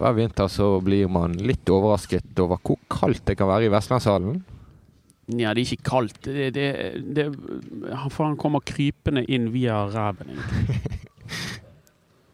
Hver 0.00 0.16
vinter 0.16 0.50
så 0.50 0.80
blir 0.82 1.06
man 1.12 1.36
litt 1.38 1.70
overrasket 1.70 2.40
over 2.42 2.58
hvor 2.66 2.80
kaldt 2.90 3.24
det 3.28 3.36
kan 3.38 3.50
være 3.50 3.68
i 3.68 3.72
Vestlandshallen. 3.72 4.40
Ja, 5.30 5.54
det 5.54 5.62
er 5.62 5.70
ikke 5.72 5.86
kaldt. 5.88 6.18
Det, 6.26 6.50
det, 6.56 6.66
det, 7.16 7.28
for 8.12 8.26
han 8.26 8.36
kommer 8.40 8.64
krypende 8.66 9.22
inn 9.24 9.52
via 9.54 9.84
ræven, 9.92 10.34
egentlig. 10.34 10.80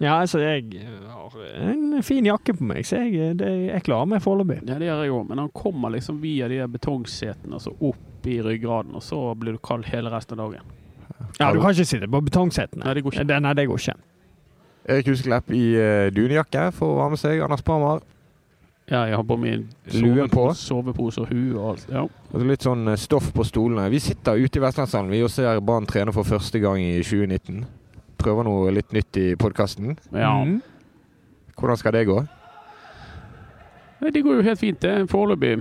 Ja, 0.00 0.14
altså, 0.22 0.38
jeg 0.40 0.80
har 1.12 1.34
en 1.68 2.02
fin 2.02 2.24
jakke 2.24 2.54
på 2.56 2.64
meg, 2.64 2.86
så 2.88 3.02
jeg, 3.04 3.34
det, 3.36 3.50
jeg 3.66 3.82
klarer 3.84 4.08
meg 4.08 4.22
foreløpig. 4.24 4.62
Ja, 4.64 4.78
det 4.80 4.86
gjør 4.88 5.02
jeg 5.04 5.12
òg, 5.12 5.26
men 5.28 5.42
han 5.42 5.50
kommer 5.52 5.92
liksom 5.92 6.22
via 6.22 6.48
de 6.48 6.62
betongsetene 6.72 7.58
altså 7.58 7.74
opp 7.84 8.24
i 8.24 8.38
ryggraden, 8.40 8.94
og 8.96 9.04
så 9.04 9.18
blir 9.36 9.58
du 9.58 9.60
kald 9.60 9.84
hele 9.92 10.08
resten 10.08 10.40
av 10.40 10.54
dagen. 10.54 10.72
Ja, 11.36 11.50
du 11.52 11.60
kan 11.60 11.74
ikke 11.76 11.84
sitte 11.84 12.08
på 12.08 12.22
betongsetene. 12.30 12.86
Nei, 12.86 12.94
det 12.96 13.04
går 13.04 13.18
ikke. 13.18 13.40
Nei, 13.44 13.52
det 13.58 13.66
går 13.68 13.84
ikke. 13.84 13.98
Erik 14.90 15.10
Husklepp 15.12 15.52
i 15.54 15.64
uh, 15.78 16.08
dunjakke 16.14 16.70
for 16.76 16.96
å 16.96 17.04
ha 17.04 17.10
med 17.12 17.20
seg 17.20 17.42
Anders 17.44 17.62
Parmar. 17.66 18.02
Ja, 18.90 19.04
jeg 19.06 19.14
har 19.14 19.22
på 19.22 19.36
meg 19.38 19.68
Luen 20.02 20.30
på. 20.32 20.48
sovepose 20.58 21.22
og 21.22 21.30
hue 21.30 21.54
og 21.54 21.66
alt. 21.72 21.84
Ja. 21.94 22.00
Altså 22.32 22.46
litt 22.48 22.64
sånn 22.66 22.90
eh, 22.90 22.98
stoff 22.98 23.28
på 23.36 23.44
stolene. 23.46 23.84
Vi 23.92 24.00
sitter 24.02 24.40
ute 24.40 24.58
i 24.58 24.62
Vestlandshallen 24.64 25.12
vi 25.14 25.20
og 25.22 25.30
ser 25.30 25.60
Brann 25.62 25.86
trene 25.86 26.10
for 26.16 26.26
første 26.26 26.58
gang 26.58 26.82
i 26.82 26.96
2019. 27.06 27.60
Prøver 28.18 28.48
noe 28.48 28.72
litt 28.74 28.90
nytt 28.96 29.20
i 29.22 29.28
podkasten. 29.38 29.94
ja. 30.10 30.34
Mm. 30.42 30.58
Hvordan 31.60 31.76
skal 31.76 31.92
det 31.92 32.06
gå? 32.08 32.16
Det 34.00 34.22
går 34.24 34.38
jo 34.38 34.42
helt 34.46 34.58
fint, 34.58 34.80
det. 34.80 35.10
Foreløpig. 35.12 35.58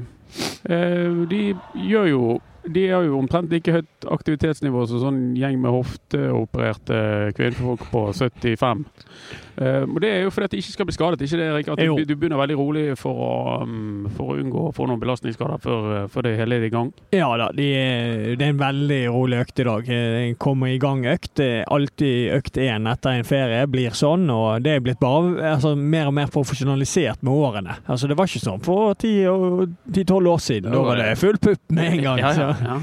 Eh, 0.70 1.25
de 1.27 1.41
gjør 1.75 2.05
jo 2.08 2.22
De 2.70 2.84
har 2.91 3.05
jo 3.08 3.18
omtrent 3.18 3.50
like 3.54 3.73
høyt 3.73 4.05
aktivitetsnivå 4.14 4.84
som 4.90 5.02
sånn 5.02 5.22
gjeng 5.40 5.58
med 5.64 5.73
hofteopererte 5.73 7.00
kvinnfolk 7.38 7.88
på 7.90 8.04
75. 8.14 8.84
Eh, 9.59 9.84
og 9.84 9.99
Det 10.02 10.09
er 10.09 10.22
jo 10.23 10.31
fordi 10.31 10.48
at 10.48 10.54
de 10.54 10.62
ikke 10.62 10.73
skal 10.76 10.88
bli 10.88 10.95
skadet. 10.95 11.22
Ikke 11.26 11.40
det, 11.40 11.48
Erik? 11.52 11.67
At 11.73 11.81
du, 11.81 12.04
du 12.08 12.16
begynner 12.16 12.40
veldig 12.40 12.58
rolig 12.59 12.84
for 13.00 13.23
å, 13.26 13.31
um, 13.63 14.08
for 14.16 14.31
å 14.34 14.38
unngå 14.40 14.70
å 14.70 14.73
få 14.76 14.88
noen 14.88 15.02
belastningsskader 15.02 15.59
før, 15.63 15.90
eh, 15.98 16.06
før 16.14 16.28
det 16.28 16.36
hele 16.39 16.59
er 16.59 16.67
i 16.70 16.72
gang. 16.73 16.94
Ja 17.16 17.28
da, 17.39 17.50
de, 17.56 17.67
det 18.39 18.45
er 18.45 18.53
en 18.53 18.61
veldig 18.61 19.02
rolig 19.11 19.42
økt 19.44 19.59
i 19.59 19.67
dag. 19.67 19.92
Jeg 19.92 20.38
kommer 20.42 20.72
i 20.72 20.80
gang 20.81 21.03
økt. 21.09 21.33
Det 21.39 21.50
Alltid 21.70 22.33
økt 22.38 22.58
én 22.61 22.88
etter 22.89 23.20
en 23.20 23.28
ferie 23.28 23.67
blir 23.70 23.95
sånn, 23.98 24.30
og 24.33 24.64
det 24.64 24.78
er 24.78 24.86
blitt 24.86 25.02
bare 25.02 25.52
altså, 25.53 25.76
mer 25.76 26.09
og 26.09 26.16
mer 26.17 26.31
profesjonalisert 26.33 27.23
med 27.26 27.33
årene. 27.36 27.78
Altså, 27.86 28.09
det 28.09 28.17
var 28.20 28.30
ikke 28.30 28.44
sånn 28.45 28.64
for 28.64 28.95
10-12 28.95 30.31
år 30.33 30.42
siden. 30.44 30.72
Da 30.72 30.81
var 30.88 31.00
det 31.02 31.14
full 31.20 31.39
pupp 31.42 31.61
med 31.76 32.00
en 32.00 32.03
gang. 32.08 32.23
Ja, 32.23 32.33
ja, 32.38 32.50
ja. 32.64 32.80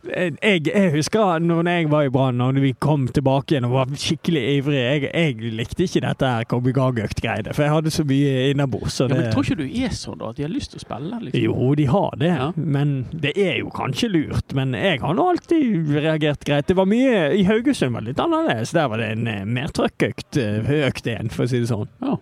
Jeg, 0.00 0.62
jeg 0.64 0.92
husker 0.94 1.42
når 1.44 1.66
jeg 1.68 1.88
var 1.92 2.06
i 2.06 2.10
Brann 2.12 2.40
og 2.40 2.56
vi 2.56 2.70
kom 2.80 3.02
tilbake 3.12 3.52
igjen 3.52 3.66
og 3.68 3.74
var 3.74 3.90
skikkelig 4.00 4.42
ivrig. 4.56 4.78
Jeg, 4.80 5.02
jeg 5.12 5.50
likte 5.58 5.84
ikke 5.84 6.00
dette 6.06 6.30
her 6.32 6.46
kom 6.48 6.68
i 6.70 6.72
gang-økt-greiene, 6.72 7.52
for 7.52 7.66
jeg 7.66 7.74
hadde 7.74 7.92
så 7.92 8.04
mye 8.08 8.30
innabords. 8.54 8.96
ja, 9.02 9.08
men 9.10 9.20
det- 9.26 9.32
tror 9.34 9.44
ikke 9.44 9.58
du 9.60 9.66
er 9.84 9.92
sånn 9.92 10.18
da, 10.22 10.30
at 10.32 10.36
de 10.40 10.46
har 10.46 10.54
lyst 10.54 10.72
til 10.72 10.80
å 10.80 10.84
spille? 10.86 11.20
Liksom? 11.26 11.42
jo, 11.44 11.74
de 11.76 11.86
har 11.92 12.16
det, 12.16 12.30
Ja. 12.32 12.48
men 12.56 12.94
det 13.12 13.34
er 13.36 13.58
jo 13.60 13.68
kanskje 13.76 14.08
lurt. 14.14 14.54
Men 14.56 14.72
jeg 14.72 15.00
har 15.04 15.14
nå 15.14 15.28
alltid 15.34 15.92
reagert 16.00 16.44
greit. 16.48 16.66
Det 16.66 16.76
var 16.76 16.86
mye 16.88 17.36
I 17.36 17.44
Haugesund 17.44 17.92
var 17.92 18.00
det 18.00 18.14
litt 18.14 18.24
annerledes. 18.24 18.72
Der 18.72 18.88
var 18.88 18.96
det 19.04 19.10
en 19.18 19.26
eh, 19.28 19.44
mer 19.44 19.68
trøkkøkt 19.68 20.36
eh, 20.40 20.72
økt 20.88 21.06
en, 21.12 21.28
for 21.28 21.44
å 21.44 21.48
si 21.52 21.60
det 21.60 21.68
sånn. 21.68 21.88
Ja, 22.00 22.16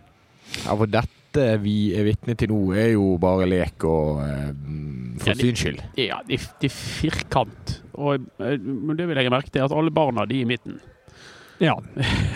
for 0.74 0.86
dette 0.86 1.14
vi 1.36 1.92
er 1.98 2.06
vitne 2.08 2.34
til 2.38 2.52
nå, 2.52 2.60
er 2.78 2.92
jo 2.94 3.16
bare 3.20 3.48
lek 3.50 3.84
og 3.84 4.22
eh, 4.24 4.52
for 5.18 5.32
Ja, 5.32 5.34
de, 5.34 5.48
syns 5.48 5.64
skyld. 5.64 5.82
Ja, 5.98 6.20
det, 6.28 6.38
det 6.62 6.70
er 6.70 6.76
firkant. 6.76 7.74
Og 7.98 8.14
eh, 8.40 8.54
men 8.62 8.96
det 8.96 9.08
vil 9.10 9.18
jeg 9.20 9.34
merke 9.34 9.50
til, 9.50 9.64
at 9.66 9.74
alle 9.74 9.90
barna 9.90 10.24
de 10.28 10.40
er 10.40 10.46
i 10.46 10.48
midten. 10.48 10.78
Ja. 11.58 11.74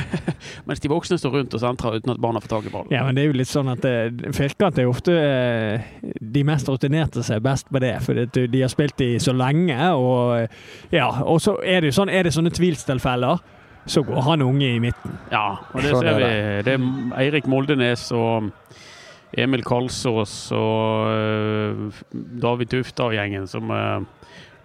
Mens 0.66 0.80
de 0.82 0.90
voksne 0.90 1.18
står 1.18 1.30
rundt 1.36 1.54
og 1.54 1.62
sentrer 1.62 2.00
uten 2.00 2.10
at 2.10 2.20
barna 2.22 2.40
får 2.42 2.50
tak 2.50 2.66
i 2.66 2.72
ballen. 2.72 2.90
ja, 2.90 3.04
men 3.06 3.14
det 3.14 3.22
er 3.22 3.28
jo 3.30 3.36
litt 3.38 3.50
sånn 3.50 3.70
at 3.70 3.84
eh, 3.86 4.10
firkant 4.34 4.80
er 4.82 4.90
ofte 4.90 5.14
eh, 5.14 5.84
De 6.18 6.42
mest 6.46 6.66
rutinerte 6.66 7.22
seg 7.26 7.42
best 7.44 7.70
på 7.70 7.78
det, 7.82 7.94
for 8.02 8.18
de 8.34 8.62
har 8.64 8.72
spilt 8.72 8.98
i 9.04 9.14
så 9.22 9.34
lenge. 9.36 9.78
Og 9.94 10.94
ja, 10.94 11.08
og 11.22 11.38
så 11.42 11.56
er 11.62 11.82
det 11.82 11.92
jo 11.92 12.00
sånn, 12.00 12.10
er 12.10 12.26
det 12.26 12.34
sånne 12.34 12.50
tvilstilfeller, 12.54 13.42
så 13.86 14.02
går 14.06 14.26
han 14.26 14.42
unge 14.42 14.68
i 14.76 14.80
midten. 14.82 15.14
Ja, 15.32 15.46
og 15.72 15.82
det 15.82 15.90
Sånn 15.94 16.04
ser 16.04 16.12
er 16.12 16.18
vi. 16.22 16.32
Det 16.66 16.74
er 16.74 17.16
Eirik 17.22 17.48
Moldenes 17.50 18.08
og 18.14 18.50
Emil 19.38 19.62
Karlsås 19.64 20.34
og 20.56 21.08
eh, 21.12 22.02
David 22.42 22.72
Tufta 22.72 23.08
og 23.08 23.16
gjengen 23.16 23.46
som 23.48 23.70
eh, 23.72 24.02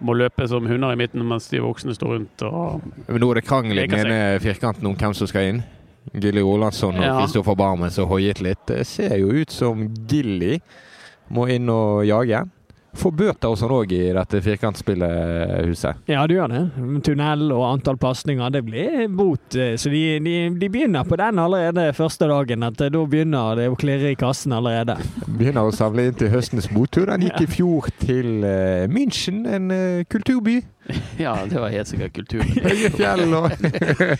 må 0.04 0.14
løpe 0.14 0.46
som 0.50 0.66
hunder 0.68 0.92
i 0.94 0.98
midten 1.00 1.24
mens 1.26 1.48
de 1.50 1.62
voksne 1.64 1.94
står 1.96 2.14
rundt 2.16 2.44
og 2.46 2.84
Men 3.08 3.22
nå 3.22 3.30
er 3.32 3.40
det 3.40 3.46
krangel 3.48 3.80
i 3.82 3.88
den 3.90 4.12
firkanten 4.44 4.86
om 4.86 4.94
hvem 4.98 5.16
som 5.16 5.30
skal 5.30 5.48
inn. 5.54 5.62
Gilly 6.14 6.40
Olansson 6.40 6.96
og 6.96 7.04
Ja. 7.04 7.16
Kristoffer 7.20 7.56
Barmen 7.58 7.90
som 7.92 8.08
hoiet 8.08 8.40
litt. 8.40 8.62
Det 8.68 8.86
ser 8.86 9.16
jo 9.18 9.32
ut 9.32 9.50
som 9.52 9.88
Gilly 10.08 10.60
må 11.34 11.48
inn 11.52 11.68
og 11.68 12.06
jage. 12.08 12.44
Får 12.98 13.12
bøter 13.14 13.52
og 13.52 13.58
sånn 13.60 13.70
òg 13.76 13.92
i 13.94 14.00
dette 14.16 14.40
firkantspillehuset. 14.42 16.00
Ja, 16.10 16.24
du 16.26 16.34
gjør 16.34 16.50
det. 16.50 16.62
Tunnel 17.06 17.44
og 17.54 17.64
antall 17.68 17.98
pasninger, 18.00 18.50
det 18.54 18.62
blir 18.66 19.06
bot. 19.14 19.54
eh, 19.54 19.76
Så 19.78 19.90
de, 19.92 20.02
de, 20.24 20.34
de 20.58 20.68
begynner 20.72 21.06
på 21.06 21.16
den 21.20 21.38
allerede 21.38 21.92
første 21.94 22.26
dagen. 22.30 22.62
At 22.66 22.80
eh, 22.82 22.90
da 22.94 23.04
begynner 23.06 23.54
det 23.60 23.68
å 23.70 23.76
klirre 23.78 24.10
i 24.14 24.18
kassen 24.18 24.52
allerede. 24.56 24.96
Begynner 25.38 25.68
å 25.68 25.74
samle 25.74 26.08
inn 26.08 26.18
til 26.18 26.32
høstens 26.32 26.70
mottur. 26.74 27.06
Den 27.12 27.28
gikk 27.28 27.44
i 27.44 27.50
fjor 27.58 27.86
til 28.02 28.42
eh, 28.48 28.88
München, 28.90 29.44
en 29.46 29.70
kulturby. 30.10 30.58
Ja, 31.18 31.46
det 31.50 31.60
var 31.60 31.68
helt 31.68 31.88
sikkert 31.88 32.14
kulturen. 32.14 32.48
Høye 32.64 33.14
og 33.36 33.50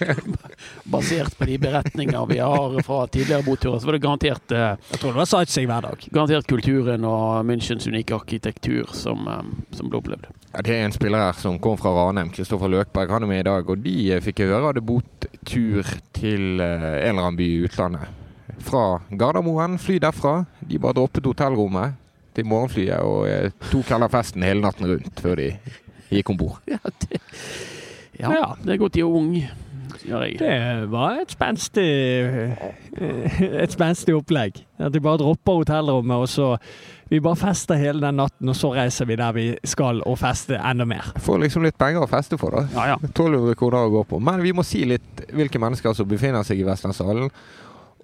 Basert 0.92 1.36
på 1.38 1.46
de 1.48 1.58
beretninger 1.62 2.26
vi 2.30 2.38
har 2.42 2.76
fra 2.84 3.06
tidligere 3.06 3.44
boturer, 3.46 3.78
så 3.78 3.88
var 3.88 3.96
det 3.96 4.02
garantert 4.04 4.52
eh, 4.52 4.74
Jeg 4.90 5.00
tror 5.00 5.14
det 5.14 5.20
var 5.20 5.30
sightseeing 5.30 5.70
hver 5.70 5.86
dag. 5.86 6.08
Garantert 6.12 6.50
kulturen 6.50 7.06
og 7.08 7.46
Münchens 7.48 7.88
unike 7.88 8.16
arkitektur 8.16 8.92
som, 8.96 9.24
um, 9.28 9.54
som 9.72 9.90
ble 9.90 10.02
opplevd. 10.02 10.28
ja, 10.52 10.62
Det 10.62 10.76
er 10.76 10.84
en 10.86 10.96
spiller 10.96 11.28
her 11.28 11.38
som 11.38 11.58
kom 11.62 11.78
fra 11.80 11.94
Ranheim, 11.96 12.32
Kristoffer 12.34 12.72
Løkberg. 12.72 13.14
Han 13.14 13.28
er 13.28 13.32
med 13.32 13.44
i 13.44 13.48
dag. 13.50 13.68
Og 13.68 13.84
de 13.84 13.96
eh, 14.12 14.22
fikk 14.24 14.44
jeg 14.44 14.52
høre 14.52 14.72
hadde 14.72 14.84
botur 14.84 15.94
til 16.16 16.60
eh, 16.64 16.88
en 17.08 17.14
eller 17.14 17.24
annen 17.28 17.40
by 17.40 17.48
i 17.48 17.64
utlandet. 17.68 18.14
Fra 18.64 18.84
Gardermoen, 19.14 19.78
fly 19.78 20.00
derfra. 20.02 20.40
De 20.60 20.80
bare 20.82 20.98
droppet 20.98 21.28
hotellrommet 21.28 21.96
til 22.38 22.46
morgenflyet 22.46 23.02
og 23.02 23.28
eh, 23.30 23.52
tok 23.70 23.92
heller 23.94 24.10
festen 24.12 24.44
hele 24.46 24.62
natten 24.62 24.88
rundt 24.90 25.22
før 25.22 25.38
de 25.40 25.52
gikk 26.10 26.30
om 26.34 26.36
bord. 26.40 26.58
Ja, 26.68 26.78
det, 27.00 27.20
ja, 28.18 28.30
Ja. 28.34 28.46
det 28.64 28.72
er 28.74 28.78
godt 28.82 28.94
de 28.94 29.00
er 29.00 29.16
unge. 29.20 29.48
Det 30.08 30.90
var 30.90 31.18
et 31.20 31.30
spenstig 31.32 31.84
eh, 31.84 33.40
Et 33.62 33.72
spenstig 33.72 34.14
opplegg. 34.14 34.60
At 34.78 34.92
de 34.94 35.00
bare 35.02 35.18
dropper 35.20 35.58
hotellrommet, 35.62 36.16
og 36.16 36.28
så 36.28 36.56
Vi 37.10 37.20
bare 37.24 37.36
fester 37.40 37.74
hele 37.80 38.00
den 38.04 38.18
natten, 38.20 38.48
og 38.52 38.56
så 38.56 38.70
reiser 38.76 39.06
vi 39.08 39.16
der 39.16 39.32
vi 39.32 39.44
skal, 39.64 40.02
og 40.06 40.18
fester 40.20 40.60
enda 40.60 40.84
mer. 40.84 41.06
Får 41.24 41.38
liksom 41.40 41.62
litt 41.64 41.78
penger 41.80 42.04
å 42.04 42.08
feste 42.10 42.36
for, 42.36 42.52
da. 42.52 42.66
Ja, 42.74 42.84
ja. 42.92 42.96
1200 43.00 43.54
kroner 43.56 43.86
å 43.86 43.92
gå 43.94 44.02
på. 44.10 44.18
Men 44.20 44.42
vi 44.44 44.52
må 44.52 44.60
si 44.66 44.82
litt 44.84 45.22
hvilke 45.32 45.58
mennesker 45.62 45.94
som 45.96 46.08
befinner 46.10 46.44
seg 46.44 46.60
i 46.60 46.66
Vestlandshallen, 46.68 47.30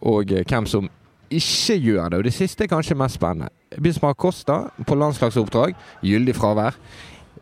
og 0.08 0.32
eh, 0.32 0.44
hvem 0.48 0.64
som 0.70 0.88
ikke 1.34 1.76
gjør 1.84 2.08
det. 2.14 2.18
Og 2.22 2.24
det 2.30 2.32
siste 2.36 2.64
er 2.64 2.72
kanskje 2.72 2.96
mest 2.96 3.18
spennende. 3.20 3.52
Bismar 3.82 4.14
Costa 4.16 4.62
på 4.86 4.96
landslagsoppdrag. 4.96 5.76
Gyldig 6.04 6.34
fravær. 6.40 6.76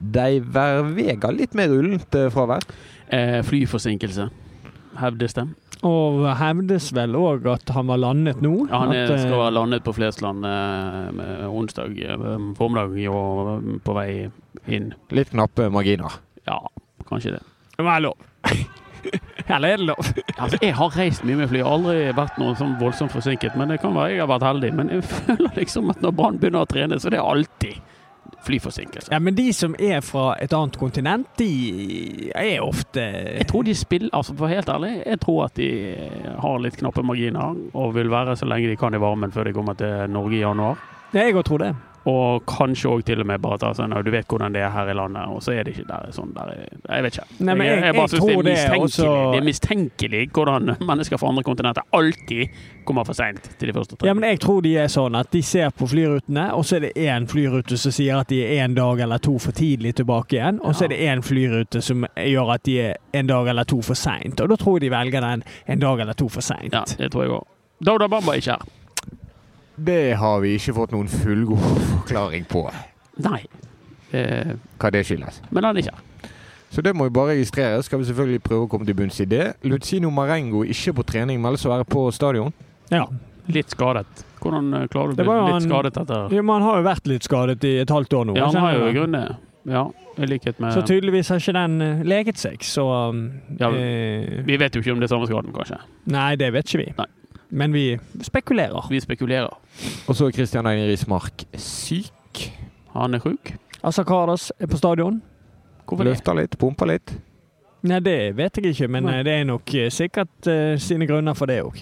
Deiver 0.03 0.83
Vega 0.97 1.31
litt 1.35 1.55
mer 1.59 1.71
rullent 1.71 2.19
eh, 2.19 2.31
fravær. 2.33 2.65
Eh, 3.13 3.41
flyforsinkelse, 3.47 4.29
hevdes 4.99 5.37
det. 5.39 5.47
Og 5.87 6.23
hevdes 6.39 6.93
vel 6.95 7.17
òg 7.19 7.47
at 7.51 7.71
han 7.75 7.89
var 7.91 7.99
landet 7.99 8.43
nå. 8.43 8.53
Ja, 8.71 8.85
han 8.85 8.93
er, 8.95 9.05
at, 9.09 9.15
eh, 9.17 9.25
skal 9.25 9.41
være 9.41 9.55
landet 9.57 9.87
på 9.87 9.95
Flesland 9.97 10.47
eh, 10.47 11.47
onsdag 11.51 11.97
eh, 11.99 12.29
formiddag 12.59 12.95
og 13.11 13.81
på 13.83 13.97
vei 13.97 14.09
inn. 14.71 14.93
Litt 15.11 15.33
knappe 15.35 15.67
marginer. 15.75 16.21
Ja, 16.47 16.61
kanskje 17.09 17.37
det. 17.37 17.43
Det 17.77 17.87
var 17.87 18.03
lov. 18.05 18.15
Eller 19.53 19.75
er 19.75 19.81
det 19.83 19.89
lov? 19.89 20.13
Altså, 20.39 20.59
jeg 20.63 20.77
har 20.79 20.95
reist 20.95 21.25
mye 21.27 21.41
med 21.41 21.51
fly, 21.51 21.59
jeg 21.59 21.67
har 21.67 21.75
aldri 21.75 22.13
vært 22.15 22.39
noe 22.39 22.55
sånn 22.59 22.77
voldsomt 22.79 23.15
forsinket. 23.15 23.59
Men 23.59 23.75
det 23.75 23.81
kan 23.83 23.97
være 23.97 24.15
jeg 24.15 24.23
har 24.23 24.31
vært 24.31 24.47
heldig. 24.47 24.71
Men 24.79 24.93
jeg 24.95 25.07
føler 25.15 25.59
liksom 25.59 25.91
at 25.91 26.05
når 26.05 26.15
Brann 26.19 26.39
begynner 26.39 26.63
å 26.63 26.71
trene, 26.71 27.01
så 27.03 27.11
det 27.11 27.19
er 27.19 27.27
alltid 27.27 27.81
flyforsinkelse. 28.47 29.13
Ja, 29.13 29.19
men 29.19 29.37
de 29.39 29.53
som 29.55 29.77
er 29.79 30.01
fra 30.05 30.33
et 30.43 30.53
annet 30.57 30.79
kontinent, 30.81 31.29
de 31.39 32.31
er 32.35 32.63
ofte 32.65 33.03
Jeg 33.03 33.47
tror 33.51 33.63
de 33.67 33.75
spiller, 33.75 34.11
altså 34.13 34.35
for 34.39 34.51
helt 34.51 34.69
ærlig, 34.69 34.93
jeg 35.07 35.21
tror 35.21 35.45
at 35.45 35.57
de 35.57 35.71
har 36.43 36.59
litt 36.63 36.79
knappe 36.81 37.05
marginer 37.07 37.57
og 37.75 37.95
vil 37.95 38.11
være 38.11 38.37
så 38.37 38.49
lenge 38.49 38.73
de 38.73 38.77
kan 38.81 38.95
i 38.95 39.01
varmen 39.03 39.33
før 39.33 39.49
de 39.49 39.57
kommer 39.57 39.79
til 39.79 40.11
Norge 40.11 40.37
i 40.37 40.45
januar. 40.45 40.81
Ja, 41.13 41.27
jeg 41.27 41.37
òg 41.37 41.45
tror 41.47 41.63
det. 41.63 41.75
Og 42.05 42.43
kanskje 42.47 42.91
òg 42.91 43.05
til 43.07 43.21
og 43.21 43.27
med 43.27 43.41
bare 43.41 43.59
ta 43.59 43.69
sånn 43.79 43.93
Du 44.05 44.11
vet 44.11 44.27
hvordan 44.27 44.53
det 44.53 44.63
er 44.63 44.71
her 44.75 44.89
i 44.91 44.95
landet, 44.95 45.23
og 45.31 45.41
så 45.43 45.53
er 45.55 45.63
det 45.65 45.77
ikke 45.77 45.87
der 45.87 46.11
sånn 46.11 46.33
der 46.35 46.49
Jeg 46.89 47.03
vet 47.05 47.15
ikke. 47.15 47.27
Nei, 47.47 47.55
jeg, 47.55 47.67
jeg- 47.67 47.85
jeg 47.85 47.95
bare 47.95 48.09
syns 48.09 48.27
det 48.27 48.33
er 48.33 48.43
mistenkelig. 48.43 48.91
så- 48.91 49.33
Det 49.33 49.41
er 49.41 49.45
mistenkelig 49.47 50.31
hvordan 50.33 50.77
mennesker 50.81 51.17
fra 51.19 51.29
andre 51.29 51.43
kontinenter 51.43 51.83
alltid 51.93 52.49
kommer 52.85 53.05
for 53.07 53.13
seint 53.15 53.43
til 53.59 53.69
de 53.69 53.73
første 53.79 53.97
tre. 53.97 54.07
Ja, 54.09 54.15
men 54.15 54.25
jeg 54.29 54.41
tror 54.41 54.61
de 54.63 54.77
er 54.79 54.87
sånn 54.89 55.15
at 55.19 55.31
de 55.31 55.43
ser 55.43 55.71
på 55.71 55.87
flyrutene, 55.87 56.53
og 56.53 56.65
så 56.65 56.77
er 56.77 56.81
det 56.81 56.93
én 56.97 57.29
flyrute 57.31 57.79
som 57.79 57.93
sier 57.93 58.19
at 58.19 58.27
de 58.29 58.43
er 58.43 58.65
en 58.65 58.75
dag 58.75 58.99
eller 58.99 59.19
to 59.19 59.39
for 59.39 59.53
tidlig 59.53 59.95
tilbake 59.95 60.33
igjen, 60.41 60.59
og 60.65 60.75
så 60.75 60.85
er 60.85 60.89
det 60.89 60.99
én 60.99 61.23
flyrute 61.23 61.81
som 61.83 62.05
gjør 62.17 62.55
at 62.55 62.63
de 62.65 62.81
er 62.81 62.95
en 63.15 63.27
dag 63.29 63.47
eller 63.47 63.65
to 63.65 63.81
for 63.81 63.95
seint. 63.95 64.41
Og 64.41 64.49
da 64.49 64.57
tror 64.57 64.81
jeg 64.81 64.91
de 64.91 64.97
velger 64.97 65.21
den 65.21 65.45
en 65.69 65.79
dag 65.79 66.01
eller 66.01 66.13
to 66.15 66.29
for 66.29 66.41
seint. 66.41 66.73
Ja, 66.73 66.83
det 66.99 67.13
tror 67.13 67.23
jeg 67.23 67.31
òg. 67.31 67.45
Dauda 67.85 68.09
Bamba 68.09 68.33
er 68.33 68.37
ikke 68.43 68.51
her. 68.59 68.59
Det 69.85 70.15
har 70.21 70.41
vi 70.45 70.55
ikke 70.59 70.75
fått 70.77 70.93
noen 70.95 71.09
fullgod 71.11 71.63
forklaring 71.99 72.45
på, 72.51 72.67
Nei. 73.23 73.43
Eh, 74.13 74.55
hva 74.81 74.91
det 74.93 75.05
skyldes. 75.09 75.41
men 75.51 75.65
han 75.65 75.77
ikke. 75.81 75.95
Så 76.73 76.83
det 76.85 76.95
må 76.97 77.05
vi 77.05 77.13
bare 77.13 77.35
registrere. 77.35 77.83
Skal 77.85 78.01
vi 78.01 78.07
selvfølgelig 78.09 78.43
prøve 78.45 78.65
å 78.67 78.69
komme 78.73 78.87
til 78.89 78.97
bunns 78.97 79.21
i 79.21 79.27
det. 79.29 79.55
Luzino 79.69 80.11
Marengo 80.11 80.63
ikke 80.65 80.95
på 80.97 81.05
trening, 81.05 81.41
meldes 81.41 81.67
å 81.69 81.73
være 81.73 81.85
på 81.85 82.07
stadion. 82.13 82.53
Ja. 82.91 83.05
Litt 83.53 83.73
skadet. 83.75 84.07
Hvordan 84.41 84.73
eh, 84.75 84.87
klarer 84.89 85.13
du 85.13 85.23
å 85.23 85.27
bli 85.27 85.37
litt 85.37 85.53
han- 85.59 85.69
skadet 85.69 85.97
etter 86.01 86.33
ja, 86.33 86.43
Man 86.43 86.63
har 86.63 86.81
jo 86.81 86.87
vært 86.87 87.07
litt 87.11 87.23
skadet 87.27 87.65
i 87.69 87.79
et 87.83 87.91
halvt 87.93 88.13
år 88.19 88.25
nå. 88.31 88.37
Ja, 88.37 88.47
han 88.47 88.57
har 88.57 88.73
jo 88.75 88.85
grunn 88.87 88.95
grunnen 88.95 89.29
det. 89.29 89.37
Ja, 89.73 89.85
i 90.19 90.27
likhet 90.27 90.59
med 90.59 90.73
Så 90.75 90.83
tydeligvis 90.83 91.29
har 91.31 91.39
ikke 91.39 91.53
den 91.55 91.81
eh, 91.83 92.03
leget 92.03 92.39
seg, 92.39 92.65
så 92.67 92.83
um, 93.11 93.21
Ja, 93.61 93.69
eh, 93.71 94.41
Vi 94.47 94.57
vet 94.59 94.75
jo 94.75 94.81
ikke 94.83 94.93
om 94.97 94.99
det 95.03 95.07
er 95.11 95.15
samme 95.15 95.29
skaden, 95.31 95.53
kanskje. 95.55 95.79
Nei, 96.11 96.35
det 96.37 96.53
vet 96.53 96.67
ikke 96.67 96.83
vi. 96.83 96.89
Nei. 96.99 97.07
Men 97.53 97.75
vi 97.75 97.99
spekulerer. 98.25 98.87
Vi 98.89 99.01
spekulerer. 99.01 99.53
Og 100.09 100.17
så 100.17 100.27
er 100.27 100.33
Christian 100.33 100.67
Eineris 100.67 101.05
Mark 101.09 101.45
syk. 101.61 102.47
Han 102.95 103.15
er 103.15 103.21
sjuk. 103.21 103.53
Asa 103.85 104.05
Kardas 104.09 104.53
er 104.61 104.71
på 104.71 104.79
stadion. 104.81 105.21
Hvorfor 105.85 106.07
det? 106.07 106.15
Løfter 106.15 106.39
litt, 106.39 106.57
pumper 106.59 106.89
litt. 106.89 107.13
Nei, 107.83 107.99
det 108.01 108.37
vet 108.39 108.57
jeg 108.57 108.73
ikke, 108.73 108.89
men 108.95 109.05
Nei. 109.05 109.19
eh, 109.19 109.25
det 109.27 109.35
er 109.41 109.45
nok 109.49 109.75
eh, 109.75 109.91
sikkert 109.93 110.49
uh, 110.49 110.79
sine 110.81 111.07
grunner 111.11 111.35
for 111.37 111.51
det 111.51 111.59
òg. 111.67 111.81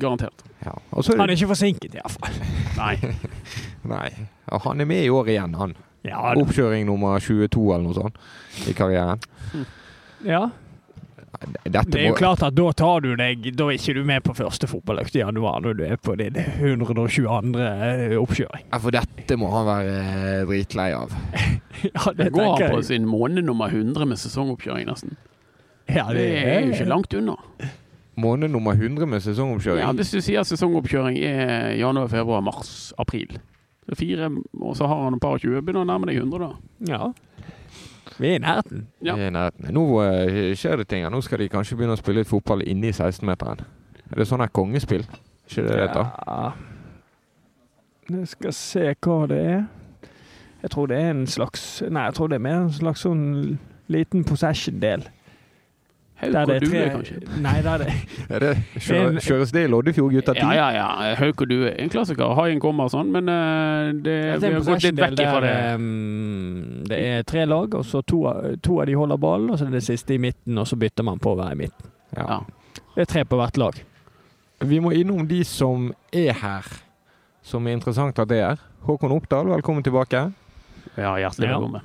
Garantert. 0.00 0.44
Ja. 0.64 0.74
Og 0.90 1.06
så 1.06 1.14
er 1.14 1.22
Han 1.22 1.30
er 1.30 1.38
ikke 1.38 1.48
forsinket, 1.54 1.94
iallfall. 1.96 2.36
Nei. 2.82 2.96
Nei. 3.94 4.10
Ja, 4.50 4.58
han 4.66 4.82
er 4.82 4.90
med 4.90 5.04
i 5.06 5.08
år 5.14 5.30
igjen, 5.30 5.54
han. 5.56 5.76
Ja. 6.04 6.34
Oppkjøring 6.36 6.84
nummer 6.90 7.16
22 7.22 7.64
eller 7.72 7.86
noe 7.86 7.96
sånt 7.96 8.68
i 8.68 8.76
karrieren. 8.76 9.22
ja. 10.26 10.48
Dette 11.64 11.84
Det 11.92 12.00
er 12.00 12.06
jo 12.08 12.14
må 12.14 12.18
klart 12.18 12.42
at 12.46 12.54
da 12.56 12.66
tar 12.76 13.00
du 13.04 13.10
deg 13.18 13.46
Da 13.56 13.66
er 13.68 13.76
ikke 13.78 13.94
du 13.96 14.02
med 14.08 14.24
på 14.26 14.34
første 14.36 14.68
fotballøkt 14.70 15.16
i 15.16 15.22
januar 15.22 15.60
når 15.64 15.78
du 15.78 15.84
er 15.86 15.96
på 16.00 16.16
din 16.18 16.36
122. 16.36 17.26
eh, 17.60 18.16
oppkjøring. 18.20 18.66
ja, 18.72 18.78
For 18.82 18.94
dette 18.94 19.38
må 19.40 19.50
han 19.54 19.66
være 19.68 19.96
eh, 20.02 20.44
dritlei 20.48 20.90
av. 20.96 21.14
Ja, 21.86 22.12
det 22.16 22.30
Går 22.32 22.40
tenker 22.40 22.68
han 22.70 22.76
på 22.78 22.84
sin 22.88 23.04
måned 23.04 23.44
nummer 23.44 23.68
100 23.68 24.06
med 24.08 24.16
sesongoppkjøring, 24.16 24.86
nesten. 24.88 25.16
Ja, 25.92 26.06
Det 26.08 26.24
er 26.40 26.62
jo 26.64 26.72
ikke 26.72 26.86
langt 26.88 27.12
unna. 27.14 27.34
Måned 28.16 28.48
nummer 28.50 28.72
100 28.72 29.04
med 29.06 29.20
sesongoppkjøring. 29.20 29.84
Ja, 29.84 29.92
Hvis 29.92 30.10
du 30.14 30.22
sier 30.24 30.46
sesongoppkjøring 30.48 31.18
er 31.20 31.74
januar, 31.76 32.08
februar, 32.08 32.40
mars, 32.40 32.94
april. 32.98 33.36
Fire, 33.94 34.30
og 34.58 34.72
så 34.74 34.88
har 34.88 35.04
han 35.04 35.14
et 35.14 35.22
par 35.22 35.36
og 35.36 35.44
tjue. 35.44 35.60
Begynner 35.60 35.84
å 35.84 35.90
nærme 35.92 36.08
deg 36.08 36.16
100, 36.24 36.40
da. 36.40 36.48
Ja. 36.88 37.12
Vi 38.18 38.30
er 38.30 38.38
i 38.38 38.42
nærheten. 38.42 38.86
Ja. 39.04 39.16
I 39.16 39.30
nærheten. 39.30 39.68
Nå 39.74 39.84
uh, 40.00 40.54
skjer 40.56 40.76
det 40.76 40.88
ting. 40.88 41.04
her. 41.04 41.10
Nå 41.10 41.20
skal 41.20 41.38
de 41.42 41.48
kanskje 41.52 41.76
begynne 41.76 41.96
å 41.96 42.00
spille 42.00 42.22
litt 42.22 42.30
fotball 42.30 42.64
inne 42.66 42.90
i 42.90 42.94
16-meteren. 42.96 43.64
Er 44.10 44.20
det 44.20 44.28
sånn 44.28 44.44
her 44.44 44.52
kongespill? 44.54 45.04
Ikke 45.46 45.66
det 45.66 45.72
det 45.72 45.80
heter? 45.82 46.12
Ja. 46.26 46.52
Jeg 48.10 48.28
skal 48.30 48.54
se 48.54 48.94
hva 49.02 49.18
det 49.30 49.40
er. 49.42 49.64
Jeg 50.62 50.70
tror 50.70 50.86
det 50.90 50.98
er 50.98 51.10
en 51.10 51.26
slags 51.26 51.82
Nei, 51.90 52.04
jeg 52.08 52.14
tror 52.16 52.30
det 52.30 52.38
er 52.38 52.42
mer 52.46 52.60
en 52.64 52.72
slags 52.72 53.02
sånn 53.04 53.24
liten 53.92 54.24
possession-del. 54.26 55.04
Hauk 56.16 56.34
og 56.48 56.60
due, 56.62 56.82
kanskje. 56.94 57.16
Nei, 57.44 57.54
der 57.60 57.78
det 57.82 57.88
Er 58.32 58.40
det 58.40 58.52
kjøres 59.20 59.50
det 59.52 59.64
i 59.66 59.68
Loddefjord, 59.68 60.14
gutta? 60.16 60.32
Ja, 60.38 60.48
ja, 60.56 60.68
ja. 60.72 61.14
Hauk 61.20 61.42
og 61.44 61.50
due. 61.50 61.72
En 61.76 61.90
klassiker. 61.92 62.30
Haien 62.38 62.60
kommer 62.62 62.88
og 62.88 62.94
sånn, 62.94 63.10
men 63.12 63.28
eh, 63.28 63.90
det, 64.00 64.14
Det 64.40 64.48
vi 64.48 64.54
har 64.56 64.64
gått 64.64 64.86
litt 64.86 64.96
vekk 65.02 65.20
ifra 65.26 65.42
det. 65.44 65.50
ehm, 65.74 66.86
det 66.88 67.00
er 67.10 67.26
tre 67.28 67.44
lag, 67.44 67.74
og 67.76 67.84
så 67.84 68.00
to, 68.08 68.22
av- 68.30 68.56
to 68.64 68.78
av 68.80 68.88
de 68.88 68.96
holder 68.96 69.20
ballen, 69.20 69.50
og 69.52 69.60
så 69.60 69.66
er 69.68 69.76
det 69.76 69.82
siste 69.84 70.16
i 70.16 70.18
midten, 70.22 70.56
og 70.58 70.64
så 70.70 70.78
bytter 70.80 71.04
man 71.04 71.20
på 71.20 71.34
å 71.34 71.38
være 71.42 71.52
i 71.52 71.60
midten. 71.66 71.92
Ja. 72.16 72.24
Ja. 72.32 72.40
Det 72.96 73.04
er 73.04 73.12
tre 73.12 73.24
på 73.28 73.36
hvert 73.36 73.60
lag. 73.60 73.82
Vi 74.64 74.80
må 74.80 74.94
innom 74.96 75.26
de 75.28 75.42
som 75.44 75.90
er 76.16 76.32
her, 76.40 76.64
som 77.44 77.66
er 77.68 77.76
interessant 77.76 78.16
at 78.24 78.28
det 78.32 78.40
er. 78.40 78.56
Håkon 78.88 79.12
Oppdal, 79.12 79.52
velkommen 79.52 79.84
tilbake. 79.84 80.30
Ja, 80.96 81.12
hjertelig 81.20 81.50
Ja. 81.50 81.58
velkommen. 81.58 81.84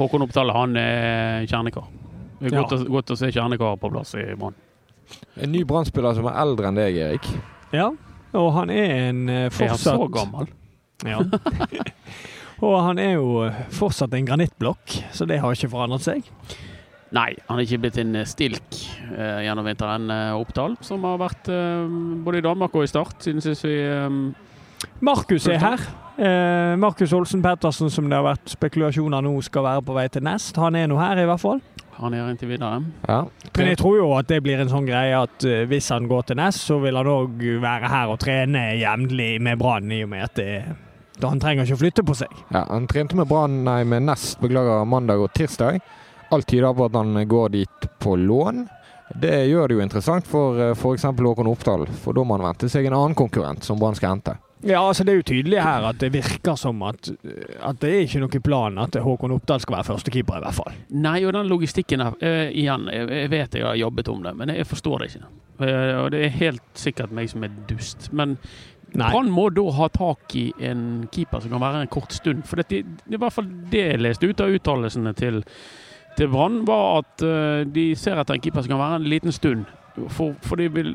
Håkon 0.00 0.22
Oppdal, 0.24 0.50
han 0.56 0.76
er 0.80 1.44
kjernekar. 1.44 1.84
Det 2.38 2.52
er 2.52 2.56
Ja. 2.56 2.62
godt, 2.62 2.72
å, 2.78 2.90
godt 2.98 3.10
å 3.10 3.16
se 3.18 3.30
kjernekarer 3.34 3.78
på 3.82 3.90
plass 3.92 4.14
i 4.14 4.26
Brann. 4.38 4.54
En 5.40 5.50
ny 5.52 5.64
brannspiller 5.64 6.14
som 6.14 6.26
er 6.28 6.36
eldre 6.42 6.68
enn 6.68 6.76
deg, 6.78 6.96
Erik. 6.96 7.28
Ja, 7.72 7.90
og 8.36 8.48
han 8.54 8.70
er 8.70 8.94
en 9.08 9.22
fortsatt 9.50 9.94
Er 9.94 9.98
han 9.98 10.06
så 10.06 10.08
gammel? 10.12 10.48
Ja. 11.06 11.18
og 12.66 12.74
han 12.84 12.98
er 12.98 13.12
jo 13.16 13.44
fortsatt 13.74 14.14
en 14.18 14.26
granittblokk, 14.28 14.98
så 15.14 15.26
det 15.28 15.40
har 15.42 15.54
ikke 15.54 15.70
forandret 15.72 16.04
seg. 16.04 16.26
Nei, 17.16 17.30
han 17.48 17.56
er 17.56 17.64
ikke 17.64 17.78
blitt 17.86 17.96
en 18.02 18.18
stilk 18.28 18.76
eh, 19.16 19.38
gjennom 19.46 19.64
vinteren. 19.64 20.10
Eh, 20.12 20.34
Oppdal, 20.36 20.74
som 20.84 21.06
har 21.08 21.16
vært 21.22 21.48
eh, 21.48 21.86
både 22.26 22.42
i 22.42 22.44
Danmark 22.44 22.74
og 22.76 22.84
i 22.84 22.90
Start 22.90 23.24
siden 23.24 23.40
sist 23.40 23.64
vi 23.64 23.78
eh, 23.80 24.18
Markus 25.00 25.46
er 25.48 25.56
her. 25.62 25.86
Eh, 26.18 26.74
Markus 26.76 27.14
Olsen 27.16 27.40
Pettersen, 27.42 27.88
som 27.94 28.10
det 28.10 28.18
har 28.18 28.26
vært 28.26 28.52
spekulasjoner 28.52 29.24
nå 29.24 29.32
skal 29.46 29.64
være 29.64 29.86
på 29.88 29.96
vei 29.96 30.04
til 30.12 30.26
Nest. 30.28 30.58
Han 30.60 30.76
er 30.76 30.90
nå 30.90 30.98
her, 31.00 31.22
i 31.22 31.26
hvert 31.30 31.40
fall. 31.40 31.62
Han 31.98 32.14
gjør 32.14 32.28
inntil 32.30 32.50
videre. 32.52 32.80
Ja. 33.08 33.20
Men 33.56 33.70
jeg 33.72 33.78
tror 33.80 33.96
jo 33.98 34.08
at 34.14 34.28
det 34.30 34.40
blir 34.44 34.60
en 34.62 34.70
sånn 34.70 34.86
greie 34.86 35.16
at 35.18 35.44
eh, 35.46 35.64
hvis 35.66 35.88
han 35.90 36.06
går 36.10 36.28
til 36.28 36.38
Ness, 36.38 36.60
så 36.68 36.78
vil 36.82 36.94
han 36.98 37.10
òg 37.10 37.42
være 37.62 37.90
her 37.90 38.12
og 38.12 38.20
trene 38.22 38.68
jevnlig 38.78 39.32
med 39.42 39.58
Brann, 39.58 39.90
i 39.92 40.04
og 40.06 40.12
med 40.12 40.26
at 40.28 40.36
det, 40.38 40.48
da 41.18 41.32
han 41.32 41.42
trenger 41.42 41.66
ikke 41.66 41.74
å 41.78 41.82
flytte 41.82 42.04
på 42.06 42.14
seg. 42.20 42.34
ja, 42.54 42.62
Han 42.70 42.86
trente 42.90 43.18
med 43.18 43.26
Brann, 43.30 43.64
nei, 43.66 43.80
med 43.82 44.06
Ness 44.06 44.36
beklager, 44.38 44.84
mandag 44.86 45.24
og 45.24 45.32
tirsdag. 45.34 45.80
Alt 46.30 46.46
tyder 46.46 46.74
på 46.76 46.86
at 46.86 46.94
han 46.94 47.18
går 47.26 47.54
dit 47.56 47.88
på 47.98 48.14
lån. 48.20 48.66
Det 49.18 49.48
gjør 49.48 49.66
det 49.70 49.78
jo 49.78 49.82
interessant 49.82 50.26
for 50.28 50.58
f.eks. 50.74 51.06
Håkon 51.08 51.48
Oppdal, 51.50 51.86
for 52.02 52.14
da 52.14 52.22
må 52.22 52.36
han 52.36 52.44
vente 52.50 52.68
seg 52.70 52.86
en 52.86 52.98
annen 52.98 53.16
konkurrent 53.18 53.64
som 53.64 53.80
Brann 53.80 53.96
skal 53.96 54.14
hente. 54.14 54.36
Ja, 54.66 54.80
altså 54.82 55.04
Det 55.04 55.12
er 55.12 55.20
jo 55.20 55.26
tydelig 55.30 55.60
her 55.62 55.84
at 55.86 56.00
det 56.00 56.10
virker 56.12 56.56
som 56.58 56.80
at, 56.86 57.10
at 57.62 57.80
det 57.82 57.90
er 57.90 58.06
ikke 58.06 58.22
noe 58.24 58.40
plan 58.42 58.80
at 58.82 58.96
Håkon 59.02 59.36
Oppdal 59.36 59.62
skal 59.62 59.78
være 59.78 59.88
førstekeeper, 59.92 60.40
i 60.40 60.44
hvert 60.46 60.56
fall. 60.56 60.80
Nei, 60.90 61.20
og 61.26 61.34
den 61.36 61.50
logistikken 61.50 62.02
her 62.02 62.16
uh, 62.18 62.48
Igjen, 62.50 62.88
jeg, 62.90 63.30
vet 63.30 63.54
jeg 63.54 63.66
har 63.66 63.78
jobbet 63.78 64.10
om 64.10 64.24
det, 64.26 64.34
men 64.38 64.54
jeg 64.54 64.66
forstår 64.66 65.04
det 65.04 65.12
ikke. 65.12 65.30
Uh, 65.58 65.94
og 66.02 66.10
det 66.14 66.24
er 66.24 66.36
helt 66.40 66.66
sikkert 66.78 67.14
meg 67.14 67.30
som 67.30 67.46
er 67.46 67.54
dust. 67.70 68.10
Men. 68.12 68.36
Brann 68.88 69.28
må 69.28 69.50
da 69.52 69.66
ha 69.76 69.90
tak 69.92 70.32
i 70.40 70.46
en 70.64 71.02
keeper 71.12 71.42
som 71.44 71.52
kan 71.52 71.60
være 71.60 71.82
en 71.84 71.90
kort 71.92 72.14
stund. 72.16 72.46
For 72.48 72.56
det, 72.56 72.70
det 72.72 73.12
er 73.12 73.18
i 73.18 73.20
hvert 73.20 73.34
fall 73.34 73.50
det 73.68 73.82
jeg 73.82 74.00
leste 74.00 74.30
ut 74.30 74.40
av 74.40 74.54
uttalelsene 74.56 75.12
til, 75.18 75.42
til 76.16 76.30
Brann, 76.32 76.62
var 76.66 77.02
at 77.02 77.26
uh, 77.26 77.66
de 77.68 77.90
ser 78.00 78.16
etter 78.16 78.38
en 78.38 78.46
keeper 78.46 78.64
som 78.64 78.72
kan 78.72 78.80
være 78.80 79.02
en 79.02 79.10
liten 79.12 79.34
stund. 79.36 79.68
For, 80.08 80.36
for 80.42 80.60
de, 80.60 80.68
vil, 80.72 80.92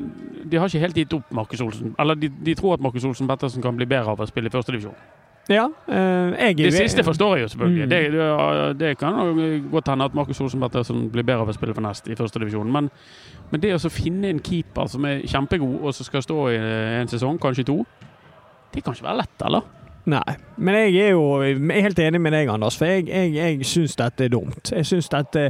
de 0.50 0.56
har 0.56 0.70
ikke 0.70 0.82
helt 0.82 0.96
gitt 1.02 1.12
opp 1.16 1.34
Markus 1.34 1.60
Olsen. 1.64 1.94
Eller 1.98 2.18
de, 2.18 2.30
de 2.46 2.54
tror 2.58 2.78
at 2.78 2.84
Markus 2.84 3.04
Olsen 3.04 3.28
Pettersen 3.28 3.62
kan 3.62 3.76
bli 3.76 3.86
bedre 3.86 4.14
av 4.14 4.24
å 4.24 4.28
spille 4.28 4.50
i 4.50 4.54
førstedivisjon. 4.54 4.96
Ja, 5.48 5.66
eh, 5.88 6.32
jeg 6.40 6.56
Det 6.56 6.72
siste 6.72 7.04
forstår 7.04 7.36
jeg 7.36 7.42
jo 7.42 7.48
selvfølgelig. 7.48 7.84
Mm. 7.84 7.90
Det, 7.90 8.12
det, 8.12 8.78
det 8.80 8.98
kan 8.98 9.12
godt 9.70 9.88
hende 9.88 10.04
at 10.04 10.14
Markus 10.14 10.40
Olsen 10.40 10.60
Pettersen 10.60 11.10
blir 11.12 11.22
bedre 11.22 11.44
av 11.44 11.52
å 11.52 11.56
spille 11.56 11.76
for 11.76 11.84
Nest 11.84 12.08
i 12.08 12.16
førstedivisjon. 12.16 12.72
Men, 12.72 12.88
men 13.50 13.60
det 13.60 13.74
å 13.76 13.92
finne 13.92 14.32
en 14.32 14.40
keeper 14.40 14.88
som 14.88 15.04
er 15.04 15.20
kjempegod, 15.28 15.82
og 15.82 15.94
som 15.94 16.08
skal 16.08 16.24
stå 16.24 16.48
i 16.48 16.58
en 17.02 17.12
sesong, 17.12 17.38
kanskje 17.42 17.66
to, 17.68 17.82
det 18.74 18.82
kan 18.84 18.96
ikke 18.96 19.10
være 19.10 19.20
lett, 19.20 19.44
eller? 19.44 19.83
Nei, 20.04 20.34
men 20.60 20.74
jeg 20.76 20.96
er 21.00 21.14
jo 21.14 21.38
jeg 21.42 21.56
er 21.56 21.86
helt 21.86 22.00
enig 22.02 22.20
med 22.20 22.34
deg, 22.36 22.48
Anders. 22.52 22.76
For 22.76 22.84
jeg, 22.90 23.06
jeg, 23.08 23.30
jeg 23.38 23.64
syns 23.64 23.94
dette 23.96 24.26
er 24.26 24.32
dumt. 24.34 24.68
Jeg 24.68 24.84
syns 24.84 25.08
dette 25.08 25.46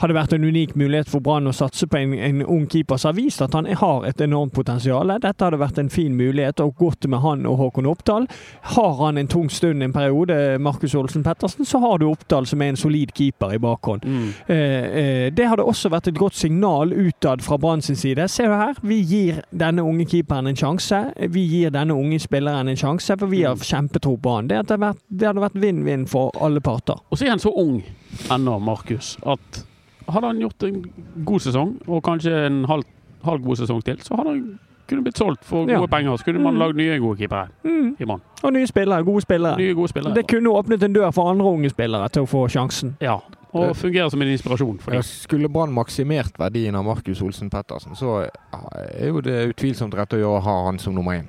hadde 0.00 0.14
vært 0.14 0.36
en 0.36 0.46
unik 0.46 0.76
mulighet 0.78 1.10
for 1.10 1.24
Brann 1.24 1.50
å 1.50 1.54
satse 1.56 1.88
på 1.90 1.98
en, 1.98 2.14
en 2.14 2.44
ung 2.44 2.68
keeper 2.70 3.00
som 3.02 3.10
har 3.10 3.16
vist 3.18 3.42
at 3.42 3.56
han 3.58 3.66
har 3.66 4.06
et 4.06 4.22
enormt 4.22 4.54
potensial. 4.54 5.10
Dette 5.22 5.42
hadde 5.42 5.58
vært 5.58 5.80
en 5.82 5.90
fin 5.90 6.14
mulighet, 6.14 6.62
og 6.62 6.76
godt 6.78 7.08
med 7.10 7.22
han 7.24 7.42
og 7.50 7.58
Håkon 7.60 7.88
Oppdal. 7.90 8.28
Har 8.76 8.94
han 9.02 9.18
en 9.18 9.30
tung 9.32 9.50
stund 9.50 9.82
en 9.82 9.94
periode, 9.94 10.38
Markus 10.62 10.94
Olsen 10.94 11.26
Pettersen, 11.26 11.66
så 11.66 11.82
har 11.82 11.98
du 11.98 12.06
Oppdal 12.08 12.46
som 12.46 12.62
er 12.62 12.72
en 12.72 12.80
solid 12.80 13.10
keeper 13.16 13.56
i 13.56 13.60
bakhånd. 13.62 14.06
Eh, 14.46 14.56
eh, 14.56 15.26
det 15.34 15.50
hadde 15.50 15.66
også 15.66 15.90
vært 15.90 16.12
et 16.12 16.18
godt 16.18 16.38
signal 16.38 16.94
utad 16.94 17.42
fra 17.42 17.58
Brann 17.58 17.82
sin 17.82 17.98
side. 17.98 18.28
Se 18.30 18.46
her, 18.46 18.78
vi 18.86 19.02
gir 19.02 19.42
denne 19.50 19.82
unge 19.82 20.06
keeperen 20.06 20.46
en 20.46 20.58
sjanse. 20.58 21.02
Vi 21.34 21.46
gir 21.50 21.74
denne 21.74 21.98
unge 21.98 22.22
spilleren 22.22 22.70
en 22.70 22.78
sjanse, 22.78 23.18
for 23.18 23.34
vi 23.34 23.42
har 23.42 23.58
kjempetro 23.96 24.16
på 24.20 24.34
han. 24.36 24.48
Det, 24.48 24.56
hadde 24.56 24.78
vært- 24.78 25.02
det 25.10 25.26
hadde 25.26 25.40
vært 25.40 25.60
vinn-vinn 25.60 26.06
for 26.08 26.30
alle 26.40 26.60
parter. 26.60 26.96
Og 27.10 27.18
så 27.18 27.26
er 27.26 27.30
han 27.30 27.38
så 27.38 27.52
ung 27.56 27.82
ennå, 28.30 28.60
Markus, 28.60 29.16
at 29.26 29.64
hadde 30.08 30.26
han 30.26 30.38
gjort 30.40 30.62
en 30.62 30.84
god 31.24 31.40
sesong, 31.40 31.80
og 31.88 32.02
kanskje 32.02 32.46
en 32.46 32.64
halv, 32.64 32.84
halv 33.24 33.42
god 33.42 33.56
sesong 33.56 33.82
til, 33.84 33.96
så 33.98 34.16
hadde 34.16 34.28
han 34.28 34.58
kunne 34.88 35.02
blitt 35.02 35.16
solgt 35.18 35.42
for 35.44 35.66
Ja. 35.68 35.78
gode 35.80 35.90
penger. 35.90 36.16
Så 36.16 36.24
kunne 36.24 36.40
man 36.40 36.54
Mm. 36.54 36.58
lagd 36.60 36.76
nye 36.76 36.98
gode 37.00 37.18
keepere 37.18 37.48
Mm. 37.64 37.96
i 38.00 38.04
mann. 38.04 38.20
Og 38.44 38.52
nye 38.52 38.66
spillere, 38.66 39.04
gode 39.04 39.22
spillere. 39.22 39.56
Nye 39.58 39.74
gode 39.74 39.88
spillere. 39.88 40.14
Det 40.14 40.26
kunne 40.28 40.46
åpnet 40.48 40.82
en 40.82 40.92
dør 40.92 41.12
for 41.12 41.28
andre 41.30 41.44
unge 41.44 41.70
spillere 41.70 42.08
til 42.08 42.22
å 42.22 42.26
få 42.28 42.46
sjansen. 42.48 42.94
Ja, 43.00 43.18
og 43.52 43.74
fungerer 43.74 44.08
som 44.10 44.22
en 44.22 44.28
inspirasjon 44.28 44.78
for 44.80 44.92
Ja. 44.94 45.00
Skulle 45.00 45.48
Brann 45.48 45.72
maksimert 45.74 46.38
verdien 46.38 46.76
av 46.76 46.84
Markus 46.84 47.20
Olsen 47.20 47.50
Pettersen, 47.50 47.96
så 47.96 48.28
er 48.52 49.06
jo 49.08 49.20
det 49.20 49.56
utvilsomt 49.56 49.92
rett 49.94 50.10
å 50.12 50.18
gjøre 50.20 50.38
å 50.38 50.42
ha 50.42 50.64
han 50.66 50.78
som 50.78 50.94
nummer 50.94 51.12
én. 51.20 51.26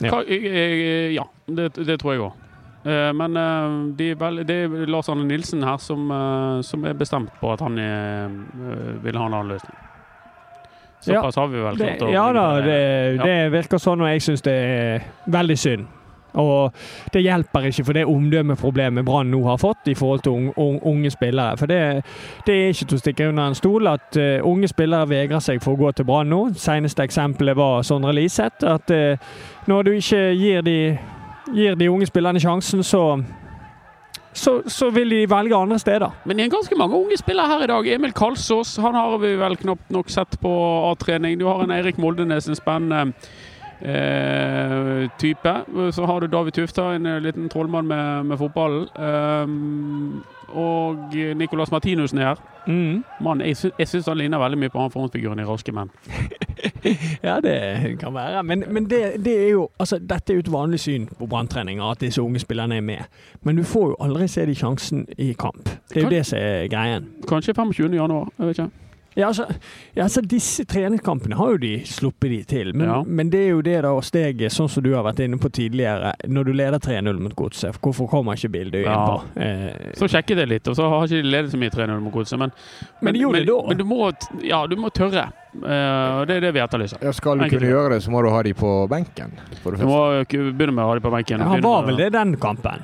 Ja. 0.00 0.10
Ka- 0.10 0.24
eh, 0.26 0.46
eh, 0.50 1.12
Ja, 1.14 1.24
det, 1.46 1.70
det 1.74 1.98
tror 2.02 2.12
jeg 2.14 2.20
òg. 2.28 2.40
Men 3.16 3.36
eh, 3.40 3.94
de, 3.96 4.10
er 4.12 4.16
vel- 4.20 4.42
det 4.44 4.56
er 4.66 4.86
Lars 4.92 5.08
Arne 5.08 5.24
Nilsen 5.24 5.62
her 5.64 5.78
som, 5.80 6.10
som 6.62 6.84
er 6.84 6.92
bestemt 6.94 7.30
på 7.40 7.52
at 7.54 7.60
han 7.64 7.78
er, 7.80 8.28
vil 9.02 9.16
ha 9.16 9.24
en 9.26 9.32
annen 9.38 9.54
løsning. 9.54 9.78
Såpass 11.04 11.36
har 11.36 11.48
vi 11.52 11.60
vel 11.60 11.76
klart 11.76 12.02
å 12.06 12.10
ja 12.12 12.26
da, 12.32 12.44
det, 12.64 12.76
Ja. 13.16 13.24
det 13.24 13.52
virker 13.52 13.80
sånn, 13.80 14.00
og 14.00 14.08
jeg 14.08 14.22
syns 14.24 14.42
det 14.44 14.52
er 14.54 15.02
veldig 15.28 15.56
synd. 15.60 15.86
Og 16.34 16.72
det 17.12 17.22
hjelper 17.22 17.68
ikke 17.68 17.84
for 17.84 17.96
det 17.96 18.06
omdømmeproblemet 18.10 19.04
Brann 19.06 19.30
nå 19.30 19.42
har 19.46 19.60
fått 19.60 19.88
i 19.90 19.94
forhold 19.94 20.24
til 20.24 20.32
unge, 20.32 20.80
unge, 20.82 21.10
spillere. 21.10 21.56
For 21.56 21.70
det, 21.70 22.02
det 22.46 22.54
er 22.54 22.72
ikke 22.72 22.88
til 22.90 22.98
å 22.98 23.02
stikke 23.02 23.28
under 23.28 23.50
en 23.50 23.58
stol 23.58 23.90
at 23.90 24.18
uh, 24.18 24.48
unge 24.48 24.68
spillere 24.70 25.08
vegrer 25.10 25.44
seg 25.44 25.62
for 25.62 25.76
å 25.76 25.84
gå 25.84 25.92
til 25.94 26.08
Brann 26.08 26.32
nå. 26.32 26.42
Seneste 26.58 27.06
eksempelet 27.06 27.56
var 27.56 27.86
Sondre 27.86 28.14
Liseth. 28.16 28.66
At 28.66 28.90
uh, 28.90 29.38
når 29.70 29.86
du 29.86 29.94
ikke 29.94 30.26
gir 30.34 30.66
de, 30.66 30.76
gir 31.54 31.78
de 31.78 31.90
unge 31.90 32.10
spillerne 32.10 32.42
sjansen, 32.42 32.82
så, 32.82 33.04
så, 34.32 34.58
så 34.66 34.90
vil 34.90 35.14
de 35.14 35.24
velge 35.30 35.56
andre 35.56 35.78
steder. 35.78 36.20
Men 36.24 36.38
det 36.38 36.48
er 36.48 36.54
ganske 36.56 36.78
mange 36.78 36.98
unge 36.98 37.18
spillere 37.20 37.54
her 37.54 37.66
i 37.68 37.72
dag. 37.72 37.94
Emil 37.94 38.12
Kalsås 38.16 38.76
han 38.82 38.98
har 38.98 39.18
vi 39.22 39.36
vel 39.38 39.58
knapt 39.62 39.90
nok 39.94 40.10
sett 40.10 40.38
på 40.42 40.54
A-trening. 40.90 41.38
Du 41.38 41.46
har 41.46 41.62
en 41.62 41.74
Eirik 41.74 42.02
Moldenes, 42.02 42.50
en 42.50 42.58
spennende 42.58 43.14
eh, 43.84 45.10
type. 45.18 45.54
Så 45.92 46.06
har 46.06 46.20
du 46.20 46.26
David 46.26 46.52
Tufta, 46.52 46.94
en 46.94 47.06
eh, 47.06 47.20
liten 47.22 47.48
trollmann 47.48 47.86
med, 47.86 48.24
med 48.24 48.38
fotballen. 48.38 48.88
Eh, 48.96 49.46
og 50.54 51.14
Nicolas 51.36 51.70
Martinussen 51.70 52.18
er 52.18 52.28
her. 52.28 52.42
Mm. 52.66 53.04
Mann, 53.20 53.40
jeg, 53.40 53.56
sy 53.56 53.68
jeg 53.78 53.88
syns 53.88 54.06
han 54.08 54.16
ligner 54.16 54.38
veldig 54.38 54.58
mye 54.58 54.72
på 54.72 54.80
han 54.80 54.92
frontfiguren 54.92 55.40
i 55.42 55.48
Raske 55.48 55.74
menn. 55.74 55.92
Ja, 57.22 57.38
det 57.40 57.96
kan 58.00 58.14
være. 58.14 58.42
Men, 58.42 58.64
men 58.68 58.84
det, 58.90 59.24
det 59.24 59.32
er 59.46 59.48
jo, 59.50 59.68
altså, 59.78 59.98
dette 59.98 60.32
er 60.32 60.36
jo 60.36 60.44
et 60.44 60.52
vanlig 60.52 60.80
syn 60.80 61.06
på 61.18 61.26
branntreninger, 61.26 61.84
at 61.84 62.00
disse 62.00 62.22
unge 62.22 62.38
spillerne 62.38 62.76
er 62.76 62.84
med. 62.84 63.08
Men 63.42 63.56
du 63.56 63.62
får 63.64 63.88
jo 63.88 63.96
aldri 64.04 64.28
se 64.28 64.46
de 64.46 64.54
sjansen 64.54 65.06
i 65.18 65.32
kamp. 65.32 65.64
Det 65.64 65.96
er 65.96 66.02
jo 66.02 66.12
det 66.12 66.26
som 66.28 66.38
er 66.38 66.68
greien. 66.68 67.08
Kanskje 67.28 67.54
25. 67.56 67.94
januar, 67.94 68.28
jeg 68.38 68.46
vet 68.46 68.58
ikke. 68.58 68.83
Ja, 69.16 69.28
altså, 69.28 69.44
ja, 69.94 70.02
altså 70.04 70.20
Disse 70.26 70.64
treningskampene 70.66 71.36
har 71.38 71.52
jo 71.54 71.58
de 71.62 71.72
sluppet 71.86 72.30
de 72.32 72.42
til. 72.44 72.72
Men, 72.74 72.88
Ja. 72.88 73.02
men 73.06 73.30
det 73.30 73.40
er 73.44 73.50
jo 73.52 73.60
det 73.62 73.82
da 73.82 73.92
steget, 74.00 74.50
sånn 74.50 74.68
som 74.68 74.82
du 74.82 74.92
har 74.94 75.04
vært 75.04 75.20
inne 75.24 75.38
på 75.38 75.48
tidligere, 75.54 76.14
når 76.26 76.44
du 76.44 76.52
leder 76.52 76.78
3-0 76.78 77.20
mot 77.20 77.34
Godset. 77.36 77.78
Hvorfor 77.80 78.08
kommer 78.10 78.34
ikke 78.34 78.50
Bilde 78.50 78.78
inn 78.82 78.84
Ja. 78.90 79.06
på? 79.06 79.22
Eh, 79.40 79.92
Så 79.94 80.08
sjekket 80.10 80.36
jeg 80.38 80.48
litt, 80.48 80.66
og 80.68 80.74
så 80.76 80.88
har 80.88 81.06
ikke 81.06 81.22
de 81.22 81.30
ledet 81.30 81.50
så 81.52 81.56
mye 81.58 81.70
3-0 81.70 82.00
mot 82.00 82.12
Godset. 82.12 82.38
Men, 82.38 82.50
Men 83.00 83.14
men. 83.14 83.46
Men 83.68 83.76
du 83.78 83.84
må, 83.84 84.12
ja, 84.42 84.66
du 84.66 84.74
må 84.76 84.90
tørre. 84.90 85.30
Eh, 85.54 86.20
og 86.20 86.26
det 86.26 86.36
er 86.36 86.40
det 86.40 86.54
vi 86.54 86.60
etterlyser. 86.60 86.98
Ja, 87.00 87.12
skal 87.12 87.38
du 87.38 87.44
Enkelt. 87.44 87.60
kunne 87.60 87.70
gjøre 87.70 87.88
det, 87.90 88.02
så 88.02 88.10
må 88.10 88.22
du 88.24 88.30
ha 88.30 88.42
de 88.42 88.52
på 88.54 88.88
benken. 88.90 89.30
For 89.62 89.70
det 89.70 89.80
Du 89.80 89.86
må 89.86 90.24
begynne 90.26 90.74
med 90.74 90.84
å 90.84 90.88
ha 90.88 90.94
de 90.94 91.00
på 91.00 91.10
benken. 91.14 91.40
han 91.40 91.60
var 91.62 91.82
vel 91.86 91.96
det 91.96 92.10
den 92.12 92.36
kampen? 92.36 92.82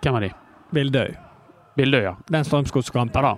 Hvem 0.00 0.14
er 0.16 0.20
de? 0.20 0.30
Bildøy. 0.72 1.16
Bildøy, 1.76 2.02
ja. 2.02 2.14
Den 2.30 2.44
Strømsgodskampen. 2.44 3.12
Ja 3.14 3.22
da. 3.22 3.34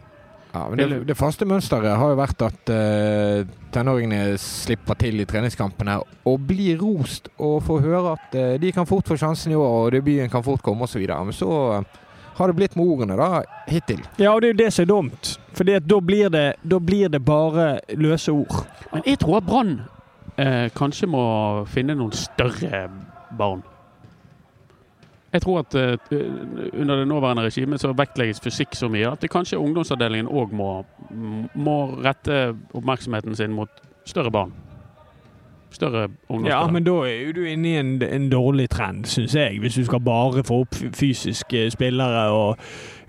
Ja, 0.56 0.68
men 0.72 0.78
det, 0.80 1.00
det 1.08 1.16
faste 1.18 1.44
mønsteret 1.48 1.96
har 2.00 2.12
jo 2.12 2.16
vært 2.18 2.42
at 2.46 2.70
uh, 2.72 3.42
tenåringene 3.74 4.38
slipper 4.40 4.96
til 5.00 5.20
i 5.20 5.26
treningskampene 5.28 5.98
og 6.26 6.40
blir 6.48 6.78
rost 6.80 7.28
og 7.36 7.58
får 7.66 7.84
høre 7.84 8.14
at 8.16 8.36
uh, 8.38 8.54
de 8.62 8.72
kan 8.72 8.88
fort 8.88 9.06
få 9.10 9.18
sjansen 9.20 9.52
i 9.52 9.58
år, 9.58 9.76
og 9.86 9.92
debuten 9.96 10.32
kan 10.32 10.44
fort 10.46 10.64
komme 10.64 10.88
osv. 10.88 11.04
Men 11.04 11.36
så 11.36 11.50
uh, 11.76 12.00
har 12.38 12.48
det 12.52 12.56
blitt 12.56 12.76
med 12.76 12.88
ordene 12.88 13.18
da, 13.20 13.42
hittil. 13.68 14.00
Ja, 14.20 14.32
og 14.34 14.40
det 14.42 14.48
er 14.50 14.54
jo 14.56 14.60
det 14.64 14.70
som 14.72 14.86
er 14.86 14.90
dumt. 14.94 15.34
For 15.56 15.64
da, 15.68 16.00
blir 16.00 16.32
det- 16.32 16.56
da 16.64 16.78
blir 16.80 17.08
det 17.12 17.22
bare 17.24 17.68
løse 17.96 18.32
ord. 18.32 18.64
Men 18.92 19.02
jeg 19.06 19.18
tror 19.22 19.38
at 19.42 19.46
Brann 19.48 19.76
kanskje 20.76 21.08
må 21.08 21.22
finne 21.72 21.94
noen 21.96 22.12
større 22.12 22.82
barn. 23.38 23.62
Jeg 25.36 25.42
tror 25.44 25.58
at 25.60 25.74
eh, 25.76 25.98
under 26.80 26.96
det 26.96 27.08
nåværende 27.08 27.44
regimet 27.44 27.82
så 27.82 27.92
vektlegges 27.92 28.40
fysikk 28.40 28.76
så 28.78 28.88
mye 28.88 29.10
at 29.10 29.20
det 29.20 29.28
kanskje 29.32 29.60
ungdomsavdelingen 29.60 30.30
òg 30.32 30.54
må, 30.56 30.70
må 31.54 31.76
rette 32.00 32.54
oppmerksomheten 32.72 33.36
sin 33.36 33.52
mot 33.52 33.82
større 34.08 34.32
barn. 34.32 34.54
Større 35.70 36.08
Ja, 36.46 36.66
men 36.72 36.84
da 36.84 36.92
er 37.04 37.26
jo 37.26 37.32
du 37.36 37.40
inne 37.44 37.68
i 37.68 37.76
en, 37.76 38.02
en 38.02 38.28
dårlig 38.32 38.68
trend, 38.70 39.04
syns 39.06 39.34
jeg. 39.34 39.58
Hvis 39.60 39.74
du 39.74 39.84
skal 39.84 40.00
bare 40.00 40.44
få 40.46 40.60
opp 40.64 40.74
fysiske 40.94 41.70
spillere. 41.70 42.22
og 42.30 42.56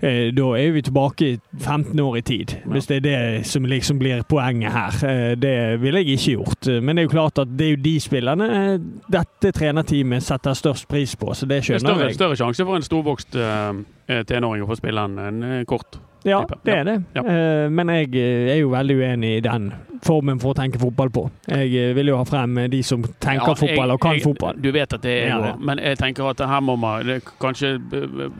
eh, 0.02 0.32
Da 0.36 0.48
er 0.58 0.70
vi 0.74 0.82
tilbake 0.82 1.38
15 1.60 2.00
år 2.00 2.16
i 2.16 2.20
tid, 2.20 2.56
hvis 2.66 2.86
det 2.86 2.96
er 2.96 3.00
det 3.06 3.46
som 3.46 3.64
liksom 3.64 3.98
blir 3.98 4.22
poenget 4.28 4.72
her. 4.72 4.98
Eh, 5.08 5.36
det 5.40 5.80
ville 5.82 5.98
jeg 6.02 6.06
ikke 6.18 6.32
gjort. 6.36 6.68
Eh, 6.68 6.82
Men 6.82 6.96
det 6.96 7.02
er 7.02 7.06
jo 7.06 7.14
klart 7.14 7.38
at 7.38 7.48
det 7.58 7.66
er 7.66 7.70
jo 7.76 7.82
de 7.84 8.00
spillerne 8.00 8.50
eh, 8.74 8.78
dette 9.12 9.52
trenerteamet 9.52 10.22
setter 10.22 10.52
størst 10.54 10.88
pris 10.88 11.16
på, 11.16 11.32
så 11.34 11.46
det 11.46 11.62
skjønner 11.64 11.78
Det 11.80 11.88
er 11.88 11.94
skjønner 11.94 11.94
større, 11.94 12.06
jeg. 12.08 12.14
større 12.14 12.36
sjanse 12.36 12.64
for 12.68 12.76
en 12.76 12.82
storvokst 12.90 13.36
eh, 13.38 14.22
tenåring 14.28 14.62
å 14.62 14.68
få 14.68 14.76
spille 14.82 15.04
en 15.08 15.42
eh, 15.42 15.64
kort. 15.64 15.98
Ja, 16.22 16.46
det 16.62 16.72
er 16.72 16.84
det. 16.84 17.02
Ja. 17.14 17.22
Eh, 17.22 17.70
Men 17.70 17.88
jeg 17.88 18.14
eh, 18.14 18.54
er 18.54 18.58
jo 18.62 18.72
veldig 18.72 18.96
uenig 18.96 19.36
i 19.36 19.44
den 19.44 19.70
formen 20.04 20.40
for 20.42 20.54
å 20.54 20.58
tenke 20.58 20.80
fotball 20.80 21.10
på. 21.14 21.24
Jeg 21.50 21.70
eh, 21.74 21.92
vil 21.96 22.12
jo 22.12 22.18
ha 22.18 22.24
frem 22.28 22.58
de 22.70 22.82
som 22.86 23.04
tenker 23.20 23.54
Ja, 23.54 23.58
fotball 23.58 23.94
og 23.94 24.02
kan 24.02 24.18
jeg, 24.18 24.24
fotball. 24.26 24.58
Du 24.62 24.70
vet 24.74 24.92
at 24.94 25.04
det 25.04 25.14
er 25.28 25.38
det. 25.44 25.54
Men 25.62 25.82
jeg 25.82 26.00
tenker 26.00 26.30
at 26.32 26.42
her 26.42 26.64
må 26.64 26.76
man 26.80 27.06
det, 27.06 27.20
kanskje 27.42 27.76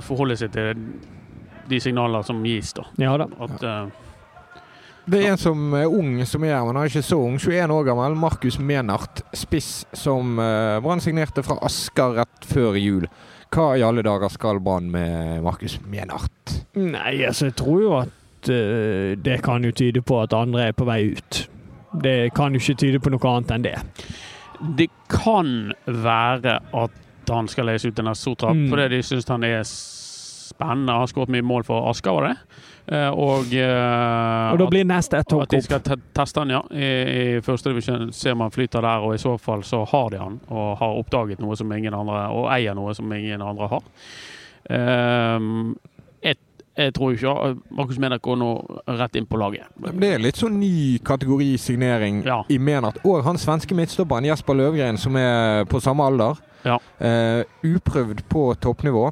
forholde 0.06 0.38
seg 0.38 0.52
til 0.54 0.84
de 1.68 1.80
signaler 1.82 2.22
som 2.24 2.44
gis, 2.46 2.72
da. 2.76 2.86
Ja 2.98 3.16
da. 3.20 3.28
At, 3.44 3.64
Det 5.08 5.22
er 5.22 5.32
en 5.32 5.40
som 5.40 5.74
er 5.76 5.88
ung 5.88 6.18
som 6.28 6.44
er 6.44 6.54
her, 6.56 6.64
men 6.66 6.76
han 6.76 6.84
er 6.84 6.92
ikke 6.92 7.04
så 7.04 7.18
ung. 7.20 7.38
21 7.40 7.74
år 7.74 7.84
gammel. 7.90 8.16
Markus 8.16 8.58
Menart, 8.60 9.22
spiss 9.36 9.86
som 9.96 10.38
uh, 10.40 10.80
Brann 10.84 11.00
signerte 11.04 11.44
fra 11.44 11.56
Asker 11.64 12.20
rett 12.20 12.48
før 12.48 12.76
jul. 12.80 13.08
Hva 13.54 13.68
i 13.78 13.82
alle 13.82 14.02
dager 14.04 14.28
skal 14.32 14.60
Brann 14.60 14.90
med 14.92 15.42
Markus 15.42 15.78
Mjenart? 15.88 16.54
Nei, 16.76 17.14
altså 17.26 17.48
jeg 17.48 17.56
tror 17.58 17.80
jo 17.82 17.92
at 18.02 18.50
uh, 18.52 19.14
det 19.16 19.38
kan 19.42 19.64
jo 19.64 19.72
tyde 19.72 20.02
på 20.04 20.20
at 20.22 20.34
andre 20.36 20.68
er 20.68 20.76
på 20.76 20.86
vei 20.88 21.00
ut. 21.16 21.42
Det 22.04 22.32
kan 22.36 22.52
jo 22.54 22.60
ikke 22.60 22.76
tyde 22.84 23.00
på 23.00 23.10
noe 23.14 23.30
annet 23.32 23.54
enn 23.56 23.64
det. 23.64 23.76
det 24.76 24.88
kan 25.08 25.72
være 25.86 26.58
at 26.74 27.30
han 27.30 27.48
skal 27.48 27.68
lese 27.68 27.88
ut 27.88 27.96
denne 27.96 28.14
Sotra, 28.16 28.52
Mm. 28.54 28.68
fordi 28.70 28.88
de 28.96 29.02
syns 29.04 29.28
han 29.28 29.44
er 29.44 29.62
spennende. 30.58 30.98
Har 30.98 31.06
skåret 31.10 31.30
mye 31.32 31.46
mål 31.46 31.64
for 31.68 31.86
Asker, 31.90 32.18
var 32.18 32.28
det? 32.28 32.36
Eh, 32.88 33.10
og 33.12 33.50
eh, 33.54 34.52
Og 34.54 34.58
da 34.62 34.66
blir 34.72 34.86
neste 34.88 35.18
ett 35.20 35.32
at, 35.32 35.42
at 35.44 35.52
de 35.52 35.60
skal 35.62 35.82
teste 36.16 36.40
han, 36.42 36.50
ja. 36.56 36.62
I, 36.72 36.88
i 37.38 37.40
første 37.44 37.70
divisjon 37.70 38.10
ser 38.16 38.34
man 38.40 38.50
flyter 38.54 38.82
der, 38.84 39.04
og 39.04 39.14
i 39.14 39.20
så 39.22 39.36
fall 39.38 39.62
så 39.68 39.84
har 39.90 40.10
de 40.14 40.18
han. 40.22 40.40
Og 40.48 40.74
har 40.80 40.96
oppdaget 41.02 41.40
noe 41.44 41.56
som 41.56 41.70
ingen 41.76 41.94
andre 41.94 42.26
Og 42.34 42.48
eier 42.52 42.74
noe 42.76 42.94
som 42.96 43.12
ingen 43.12 43.44
andre 43.44 43.68
har. 43.68 43.84
Um, 44.68 45.76
jeg, 46.24 46.36
jeg 46.76 46.94
tror 46.94 47.12
ikke 47.14 47.34
Markus 47.76 47.98
Menak 48.02 48.20
går 48.24 48.36
nå 48.40 48.48
rett 48.98 49.16
inn 49.16 49.26
på 49.28 49.38
laget. 49.40 49.68
Det 49.80 50.10
er 50.14 50.20
litt 50.22 50.36
sånn 50.40 50.58
ny 50.60 50.98
kategori 51.04 51.52
signering 51.60 52.22
Ja. 52.26 52.42
i 52.52 52.58
Menart. 52.58 53.00
Og 53.08 53.22
han 53.24 53.38
svenske 53.40 53.76
midtstopperen 53.78 54.28
Jesper 54.28 54.58
Løvgren, 54.58 54.98
som 55.00 55.16
er 55.16 55.64
på 55.70 55.80
samme 55.84 56.04
alder. 56.08 56.40
Ja. 56.66 56.76
Uh, 57.00 57.44
uprøvd 57.64 58.24
på 58.28 58.50
toppnivå. 58.60 59.08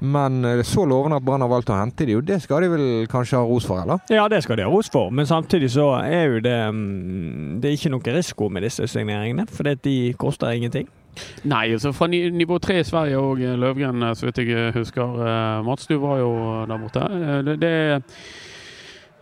Men 0.00 0.44
eh, 0.44 0.62
så 0.66 0.84
lovende 0.88 1.20
at 1.20 1.24
Brann 1.24 1.44
har 1.44 1.52
valgt 1.52 1.70
å 1.70 1.78
hente 1.78 2.06
de, 2.06 2.16
og 2.18 2.26
det 2.26 2.40
skal 2.42 2.64
de 2.64 2.72
vel 2.72 2.86
kanskje 3.10 3.38
ha 3.38 3.46
ros 3.46 3.66
for, 3.68 3.84
eller? 3.84 4.02
Ja, 4.12 4.26
det 4.28 4.42
skal 4.44 4.58
de 4.58 4.66
ha 4.66 4.72
ros 4.72 4.90
for, 4.92 5.12
men 5.14 5.28
samtidig 5.28 5.70
så 5.74 5.92
er 6.02 6.28
jo 6.28 6.42
det 6.44 6.58
mm, 6.74 7.60
Det 7.62 7.70
er 7.70 7.78
ikke 7.78 7.94
noe 7.94 8.16
risiko 8.18 8.50
med 8.52 8.66
disse 8.66 8.88
signeringene, 8.90 9.46
for 9.50 9.70
de 9.70 9.96
koster 10.18 10.54
ingenting. 10.54 10.90
Nei, 11.46 11.68
altså 11.72 11.92
fra 11.94 12.08
nivå 12.10 12.58
tre 12.58 12.80
i 12.82 12.86
Sverige 12.86 13.20
og 13.22 13.42
eh, 13.42 13.58
Løvgren, 13.58 14.02
eh, 14.02 14.16
så 14.18 14.28
vidt 14.28 14.42
jeg 14.42 14.74
husker. 14.74 15.20
Mats, 15.66 15.86
du 15.86 15.98
var 16.02 16.18
jo 16.22 16.32
der 16.68 16.82
borte. 16.82 17.06
Det, 17.46 17.60
det 17.62 17.74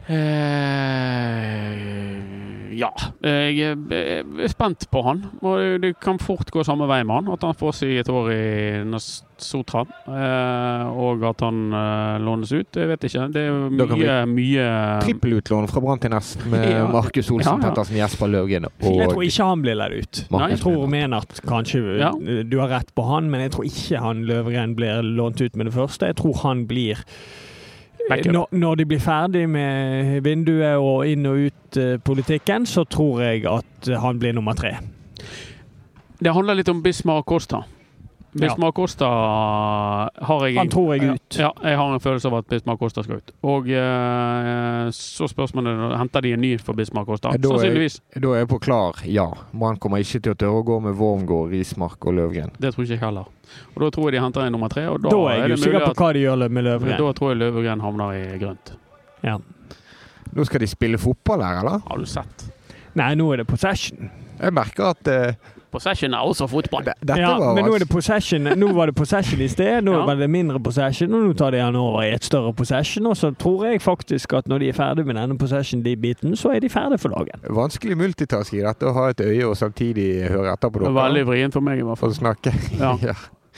eh, 0.08 2.31
Ja. 2.72 2.90
Jeg 3.22 3.60
er 3.60 4.22
er 4.22 4.48
spent 4.48 4.88
på 4.90 5.02
han. 5.04 5.24
Og 5.42 5.80
det- 5.82 5.94
kan 6.00 6.18
fort 6.18 6.50
gå 6.50 6.64
samme 6.64 6.86
vei 6.88 7.02
med 7.04 7.14
han. 7.24 7.32
At 7.34 7.42
han 7.42 7.54
får 7.54 7.72
seg 7.74 7.98
et 8.00 8.08
år 8.08 8.30
i 8.32 8.98
Sotra. 9.42 9.82
Eh, 10.06 10.86
og 10.94 11.22
at 11.26 11.40
han 11.40 11.72
eh, 11.74 12.18
lånes 12.22 12.52
ut. 12.52 12.70
Jeg 12.78 12.88
vet 12.88 13.04
ikke. 13.08 13.32
Det 13.34 13.42
er 13.48 13.68
mye, 13.70 14.16
mye 14.30 14.66
Trippelutlån 15.02 15.68
fra 15.68 15.80
Brann 15.80 15.98
til 16.02 16.10
Nest 16.14 16.44
med 16.46 16.68
Ja. 16.72 16.86
Markus 16.88 17.30
Olsen 17.30 17.58
Ja, 17.58 17.58
ja. 17.58 17.70
Pettersen, 17.70 17.96
Jesper 17.98 18.30
Løvgren 18.30 18.68
Jeg 18.80 19.10
tror 19.10 19.22
ikke 19.26 19.44
han 19.50 19.62
blir 19.62 19.74
leid 19.76 19.98
ut. 19.98 20.22
Nei, 20.30 20.48
Jeg 20.54 20.60
tror. 20.62 20.86
Menart 20.88 21.40
kanskje 21.46 21.98
Ja. 21.98 22.12
Du 22.44 22.58
har 22.60 22.68
rett 22.68 22.94
på 22.94 23.04
han, 23.08 23.30
men 23.30 23.40
jeg 23.42 23.52
tror 23.56 23.64
ikke 23.68 23.98
han 24.00 24.24
Løvgren 24.28 24.76
blir 24.78 25.02
lånt 25.02 25.40
ut 25.42 25.56
med 25.56 25.66
det 25.66 25.74
første. 25.74 26.06
Jeg 26.06 26.16
tror 26.22 26.34
han 26.42 26.66
blir. 26.66 27.02
Når, 28.11 28.49
når 28.50 28.75
de 28.80 28.87
blir 28.87 29.02
ferdig 29.02 29.44
med 29.50 30.21
vinduet 30.25 30.76
og 30.80 31.06
inn 31.09 31.26
og 31.26 31.47
ut 31.47 31.78
eh, 31.78 32.66
så 32.66 32.85
tror 32.85 33.23
jeg 33.23 33.44
at 33.47 33.92
han 34.02 34.18
blir 34.18 34.32
nummer 34.32 34.54
tre. 34.59 34.76
Det 36.23 36.35
handler 36.35 36.54
litt 36.59 36.68
om 36.68 36.82
Bismar 36.82 37.23
Costa. 37.23 37.62
Bismar 38.32 38.72
Costa 38.72 39.06
har 40.24 40.46
jeg 40.46 40.56
Han 40.56 40.68
tror 40.72 40.94
jeg 40.96 41.10
ut. 41.12 41.36
Ja, 41.36 41.50
jeg 41.62 41.76
har 41.76 41.92
en 41.92 42.00
følelse 42.00 42.30
av 42.30 42.36
at 42.38 42.46
Bismar 42.48 42.78
Costa 42.80 43.02
skal 43.04 43.18
ut. 43.20 43.32
Og 43.44 43.68
eh, 43.68 44.86
så 44.96 45.28
spørsmålet 45.28 45.98
Henter 46.00 46.24
de 46.24 46.32
en 46.32 46.40
ny 46.40 46.52
for 46.62 46.72
Bismar 46.78 47.04
Costa? 47.04 47.34
Ja, 47.34 47.36
da 47.42 47.50
er- 47.50 47.58
Sannsynligvis. 47.60 47.98
Da 48.16 48.32
er 48.32 48.40
jeg 48.42 48.48
på 48.48 48.58
klar 48.64 49.02
ja. 49.04 49.26
Brann 49.52 49.76
kommer 49.82 50.00
ikke 50.00 50.22
til 50.24 50.32
å 50.32 50.38
tørre 50.40 50.62
å 50.62 50.64
gå 50.64 50.78
med 50.88 50.96
Wormgård, 50.96 51.52
Rismark 51.52 52.08
og 52.08 52.16
Løvgren. 52.16 52.54
Det 52.58 52.72
tror 52.72 52.86
ikke 52.86 52.96
jeg 52.96 53.04
heller. 53.04 53.28
Og 53.74 53.84
da 53.84 53.90
tror 53.92 54.08
jeg 54.08 54.16
de 54.16 54.24
henter 54.24 54.46
en 54.46 54.52
nummer 54.56 54.72
tre, 54.72 54.86
og 54.88 55.02
da, 55.04 55.10
Da 55.12 55.20
er 55.28 55.36
jeg 55.42 55.48
det 55.52 55.58
usikker 55.60 55.86
på 55.90 55.94
hva 56.00 56.12
de 56.16 56.24
gjør 56.24 56.48
med 56.48 56.64
Løvgren. 56.70 56.98
Da 57.04 57.12
tror 57.18 57.34
jeg 57.34 57.42
Løvgren 57.44 57.84
havner 57.84 58.16
i 58.16 58.38
grønt. 58.40 58.72
Ja. 59.22 59.36
Nå 60.32 60.44
skal 60.48 60.60
de 60.64 60.66
spille 60.72 60.96
fotball 60.96 61.42
her, 61.44 61.60
eller? 61.60 61.82
Har 61.84 61.98
du 62.00 62.08
sett? 62.08 62.46
Nei, 62.96 63.12
nå 63.14 63.26
er 63.34 63.42
det 63.42 63.46
possession. 63.48 64.08
Jeg 64.40 64.52
merker 64.56 64.88
at 64.96 65.08
eh, 65.12 65.34
Possession 65.72 66.12
er 66.14 66.18
også 66.28 66.46
fotball. 66.52 66.84
det- 66.84 66.94
dette 67.00 67.18
Ja, 67.20 67.38
var 67.38 67.54
men 67.54 67.64
nå 67.64 67.74
er 67.74 67.78
det 67.78 67.88
altså- 67.88 67.94
possession. 67.96 68.42
Nå 68.58 68.72
var 68.74 68.86
det 68.86 68.94
possession 68.94 69.40
i 69.40 69.48
sted, 69.48 69.82
nå 69.84 69.92
Ja. 69.98 70.04
var 70.06 70.14
det 70.16 70.28
mindre 70.30 70.60
possession, 70.60 71.14
og 71.14 71.22
nå 71.26 71.32
tar 71.36 71.50
de 71.50 71.58
han 71.62 71.76
over 71.76 72.02
i 72.02 72.12
et 72.14 72.24
større 72.24 72.52
possession. 72.52 73.06
Og 73.06 73.16
så 73.16 73.30
tror 73.36 73.64
jeg 73.70 73.80
faktisk 73.80 74.36
at 74.36 74.46
når 74.48 74.58
de 74.60 74.68
er 74.68 74.72
ferdig 74.76 75.06
med 75.06 75.16
denne 75.16 75.38
possession-biten, 75.38 76.36
så 76.36 76.54
er 76.54 76.60
de 76.60 76.68
ferdig 76.68 77.00
for 77.00 77.08
dagen. 77.08 77.40
vanskelig 77.48 77.96
multitask 77.96 78.52
i 78.54 78.60
dette 78.62 78.84
å 78.86 78.92
ha 78.92 79.08
et 79.08 79.20
øye 79.20 79.48
og 79.48 79.56
samtidig 79.56 80.28
høre 80.28 80.52
etter 80.52 80.68
på 80.70 80.78
Det 80.78 80.82
dere. 80.84 80.92
var 80.94 81.08
veldig 81.10 81.26
vrient 81.26 81.52
for 81.52 81.60
meg, 81.60 81.78
i 81.78 81.82
hvert 81.82 81.98
fall. 81.98 82.10
å 82.10 82.14
snakke. 82.14 82.52
Ja. 82.78 82.96
Ja. 83.02 83.14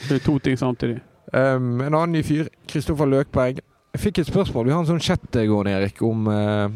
Det 0.09 0.21
er 0.21 0.25
to 0.25 0.39
ting 0.39 0.57
samtidig. 0.57 1.01
Um, 1.33 1.81
en 1.81 1.93
annen 1.93 2.11
ny 2.13 2.21
fyr, 2.23 2.47
Kristoffer 2.67 3.05
Løkberg. 3.07 3.59
Jeg 3.95 4.01
fikk 4.01 4.19
et 4.19 4.27
spørsmål. 4.27 4.65
Vi 4.65 4.71
har 4.71 4.79
en 4.79 4.85
sånn 4.85 4.99
chat 5.01 5.31
gående, 5.31 5.71
Erik, 5.71 6.01
om 6.01 6.27
uh, 6.27 6.67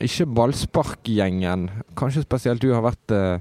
ikke 0.00 0.26
ballsparkgjengen. 0.34 1.70
Kanskje 1.96 2.22
spesielt 2.24 2.60
du 2.60 2.72
har 2.74 2.82
vært 2.82 3.10
eh, 3.12 3.38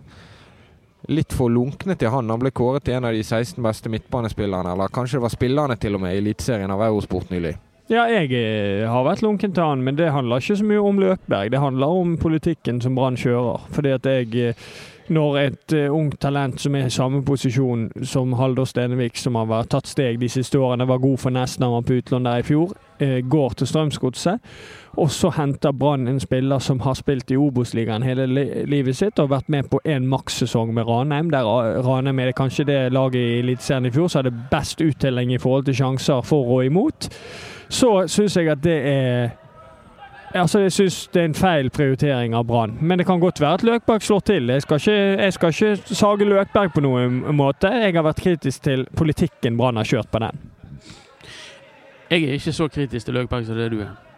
litt 1.10 1.34
for 1.34 1.50
lunkne 1.50 1.96
til 1.98 2.12
han. 2.14 2.30
Han 2.30 2.42
ble 2.42 2.52
kåret 2.54 2.86
til 2.86 2.98
en 2.98 3.08
av 3.10 3.16
de 3.16 3.24
16 3.24 3.58
beste 3.64 3.90
midtbanespillerne, 3.90 4.76
eller 4.76 4.94
kanskje 4.94 5.20
det 5.20 5.26
var 5.26 5.34
spillerne 5.34 5.78
til 5.82 5.98
og 5.98 6.04
med, 6.06 6.16
i 6.16 6.22
Eliteserien 6.22 6.72
av 6.72 6.84
Eurosport 6.86 7.34
nylig. 7.34 7.56
Ja, 7.92 8.06
jeg 8.08 8.30
eh, 8.38 8.86
har 8.88 9.04
vært 9.04 9.24
lunken 9.26 9.52
til 9.52 9.66
han, 9.68 9.82
men 9.84 9.98
det 9.98 10.14
handler 10.16 10.40
ikke 10.40 10.56
så 10.62 10.68
mye 10.68 10.84
om 10.86 11.00
Løkberg. 11.02 11.52
Det 11.52 11.60
handler 11.60 11.98
om 12.02 12.14
politikken 12.22 12.80
som 12.80 12.96
Brann 12.96 13.20
kjører. 13.20 13.66
Fordi 13.76 13.92
at 13.98 14.08
jeg 14.08 14.32
eh, 14.40 14.70
når 15.10 15.38
et 15.40 15.74
uh, 15.74 15.96
ungt 15.96 16.20
talent 16.22 16.62
som 16.62 16.76
er 16.76 16.86
i 16.86 16.94
samme 16.94 17.24
posisjon 17.26 17.90
som 18.04 18.34
Haldor 18.40 18.66
Stenevik, 18.70 19.18
som 19.18 19.36
har 19.40 19.50
vært, 19.50 19.72
tatt 19.74 19.90
steg 19.90 20.20
de 20.22 20.30
siste 20.30 20.60
årene, 20.60 20.88
var 20.88 21.02
god 21.02 21.18
for 21.18 21.34
Nesna, 21.34 21.66
han 21.66 21.80
var 21.80 21.88
på 21.88 21.98
utlån 22.02 22.30
der 22.30 22.44
i 22.44 22.46
fjor, 22.48 22.76
uh, 23.02 23.18
går 23.30 23.58
til 23.58 23.68
Strømsgodset. 23.68 24.54
Og 25.02 25.12
så 25.12 25.32
henter 25.38 25.72
Brann 25.72 26.08
en 26.08 26.20
spiller 26.20 26.60
som 26.60 26.80
har 26.84 26.98
spilt 27.00 27.32
i 27.32 27.38
Obos-ligaen 27.40 28.04
hele 28.04 28.26
li 28.28 28.46
livet 28.68 28.98
sitt 28.98 29.20
og 29.24 29.30
vært 29.32 29.50
med 29.50 29.70
på 29.72 29.80
en 29.88 30.08
makssesong 30.12 30.74
med 30.76 30.88
Ranheim. 30.88 31.30
Der 31.32 31.48
Ra- 31.48 31.80
Ranheim 31.86 32.20
er 32.20 32.32
det 32.32 32.36
kanskje 32.36 32.68
det 32.68 32.80
laget 32.92 33.22
i 33.22 33.40
Eliteserien 33.40 33.88
i 33.88 33.94
fjor 33.96 34.12
som 34.12 34.20
hadde 34.24 34.48
best 34.52 34.84
uttelling 34.84 35.32
i 35.32 35.40
forhold 35.40 35.66
til 35.70 35.80
sjanser 35.80 36.22
for 36.28 36.58
og 36.58 36.66
imot. 36.66 37.08
Så 37.72 38.02
syns 38.12 38.36
jeg 38.36 38.52
at 38.52 38.64
det 38.64 38.78
er 38.84 39.30
Altså, 40.34 40.60
Jeg 40.60 40.72
syns 40.72 41.08
det 41.14 41.22
er 41.22 41.26
en 41.26 41.36
feil 41.36 41.70
prioritering 41.70 42.36
av 42.36 42.46
Brann. 42.48 42.78
Men 42.82 43.00
det 43.00 43.06
kan 43.08 43.20
godt 43.20 43.42
være 43.42 43.54
at 43.54 43.64
Løkberg 43.64 44.02
slår 44.02 44.20
til. 44.20 44.50
Jeg 44.50 44.62
skal 44.62 44.80
ikke, 44.80 45.24
jeg 45.24 45.34
skal 45.34 45.50
ikke 45.50 45.96
sage 45.96 46.26
Løkberg 46.26 46.72
på 46.74 46.82
noen 46.82 47.20
måte. 47.36 47.68
Jeg 47.68 47.96
har 47.96 48.06
vært 48.06 48.22
kritisk 48.24 48.64
til 48.64 48.86
politikken 48.98 49.58
Brann 49.58 49.78
har 49.78 49.84
kjørt 49.84 50.12
på 50.12 50.20
den. 50.24 50.40
Jeg 52.12 52.24
er 52.24 52.40
ikke 52.40 52.54
så 52.54 52.68
kritisk 52.68 53.06
til 53.06 53.14
Løkberg 53.14 53.46
som 53.46 53.56
det 53.60 53.72
du 53.72 53.82
er. 53.82 54.11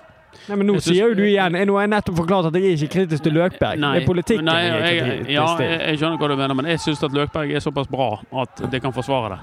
Nei, 0.48 0.58
men 0.58 0.68
Nå 0.68 0.74
synes- 0.80 0.86
sier 0.90 1.12
jo 1.12 1.16
du 1.16 1.24
igjen 1.24 1.56
Nå 1.56 1.76
har 1.78 1.86
jeg 1.86 1.92
nettopp 1.94 2.18
forklart 2.18 2.50
at 2.50 2.58
jeg 2.58 2.64
er 2.64 2.78
ikke 2.78 2.94
kritisk 2.98 3.24
til 3.24 3.34
Løkberg. 3.38 3.80
Nei, 3.80 3.94
det 3.96 4.04
er 4.04 4.08
politikken 4.08 4.46
nei, 4.46 4.58
jeg 4.64 4.98
jeg, 4.98 5.20
ja, 5.34 5.46
jeg, 5.60 5.80
jeg 5.80 6.00
skjønner 6.02 6.18
hva 6.20 6.28
du 6.28 6.36
mener, 6.36 6.58
men 6.60 6.70
jeg 6.74 6.82
syns 6.84 7.04
at 7.04 7.16
Løkberg 7.16 7.54
er 7.54 7.64
såpass 7.64 7.88
bra 7.92 8.10
at 8.44 8.64
det 8.72 8.82
kan 8.84 8.94
forsvare 8.96 9.36
det. 9.36 9.40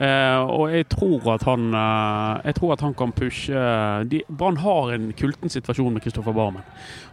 Uh, 0.00 0.50
og 0.56 0.74
jeg 0.74 0.88
tror 0.88 1.34
at 1.34 1.42
han 1.44 1.74
uh, 1.74 2.40
Jeg 2.44 2.54
tror 2.56 2.72
at 2.72 2.80
han 2.80 2.94
kan 2.94 3.12
pushe 3.12 3.52
uh, 3.52 4.04
Brann 4.28 4.56
har 4.64 4.94
en 4.94 5.12
kulten 5.12 5.52
situasjon 5.52 5.92
med 5.92 6.02
Kristoffer 6.02 6.32
Barmen. 6.32 6.64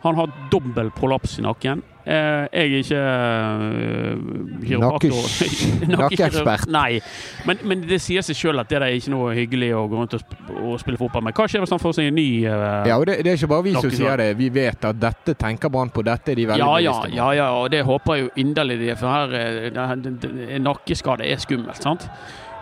Han 0.03 0.15
har 0.15 0.33
dobbel 0.51 0.91
prolaps 0.95 1.37
i 1.39 1.45
nakken. 1.45 1.83
Eh, 2.07 2.13
jeg 2.53 2.71
er 2.71 2.77
ikke 2.77 2.99
uh, 3.03 4.61
kiropraktor. 4.63 5.87
Nakkeekspert. 5.91 6.69
Nei, 6.77 7.01
men, 7.43 7.59
men 7.67 7.81
det 7.83 7.97
sier 7.99 8.23
seg 8.23 8.37
sjøl 8.39 8.61
at 8.63 8.69
det 8.71 8.79
er 8.79 8.95
ikke 8.95 9.11
noe 9.11 9.33
hyggelig 9.35 9.73
å 9.75 9.81
gå 9.91 9.99
rundt 9.99 10.15
og, 10.15 10.21
sp 10.23 10.53
og 10.55 10.77
spille 10.79 11.01
fotball 11.01 11.25
med. 11.27 11.35
Hva 11.35 11.49
skjer 11.51 11.65
hvis 11.65 11.73
han 11.75 11.81
får 11.83 11.97
seg 11.97 12.07
en 12.13 12.15
ny 12.15 12.29
uh, 12.47 12.87
Ja, 12.87 12.95
og 12.95 13.03
det, 13.09 13.17
det 13.27 13.33
er 13.33 13.41
ikke 13.41 13.51
bare 13.51 13.65
vi 13.67 13.75
som 13.75 13.91
sier 13.91 14.23
det. 14.23 14.29
Vi 14.39 14.47
vet 14.55 14.87
at 14.87 15.01
dette 15.01 15.35
tenker 15.35 15.73
Brann 15.73 15.91
på. 15.91 16.05
Dette 16.07 16.31
er 16.31 16.39
de 16.39 16.47
veldig 16.53 16.63
Ja, 16.63 16.79
ja, 16.79 16.95
bevisste 16.95 17.19
ja, 17.19 17.27
ja, 17.41 17.49
og 17.59 17.67
det 17.75 17.83
håper 17.91 18.15
jeg 18.15 18.23
jo 18.23 18.31
inderlig 18.45 18.79
de 18.85 18.89
er, 18.93 19.01
for 19.03 19.11
her 19.11 19.35
eh, 19.35 20.55
en 20.55 20.67
nakkeskade 20.69 21.27
er 21.27 21.43
skummelt, 21.43 21.83
sant? 21.83 22.07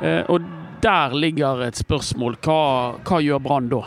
Eh, 0.01 0.23
og 0.25 0.41
der 0.81 1.13
ligger 1.13 1.61
et 1.67 1.77
spørsmål. 1.77 2.41
Hva, 2.41 2.59
hva 3.05 3.21
gjør 3.21 3.45
Brann 3.45 3.69
da, 3.69 3.85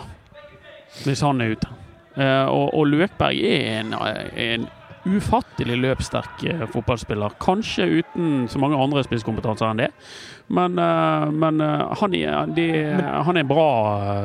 hvis 1.02 1.26
han 1.26 1.42
er 1.42 1.58
ute? 1.58 1.74
Eh, 2.14 2.46
og, 2.46 2.74
og 2.78 2.90
Løkberg 2.94 3.42
er 3.42 3.80
en, 3.80 3.96
en 4.38 4.70
ufattelig 5.08 5.78
løpssterk 5.82 6.44
eh, 6.48 6.64
fotballspiller. 6.72 7.36
Kanskje 7.42 7.88
uten 8.00 8.48
så 8.50 8.60
mange 8.62 8.78
andre 8.80 9.04
spisskompetanser 9.06 9.70
enn 9.70 9.82
det, 9.84 9.90
men, 10.48 10.78
eh, 10.78 11.30
men 11.30 11.60
eh, 11.60 11.94
han, 12.00 12.14
er, 12.14 12.46
de, 12.56 12.66
han 13.24 13.36
er 13.36 13.40
en 13.40 13.48
bra, 13.48 13.68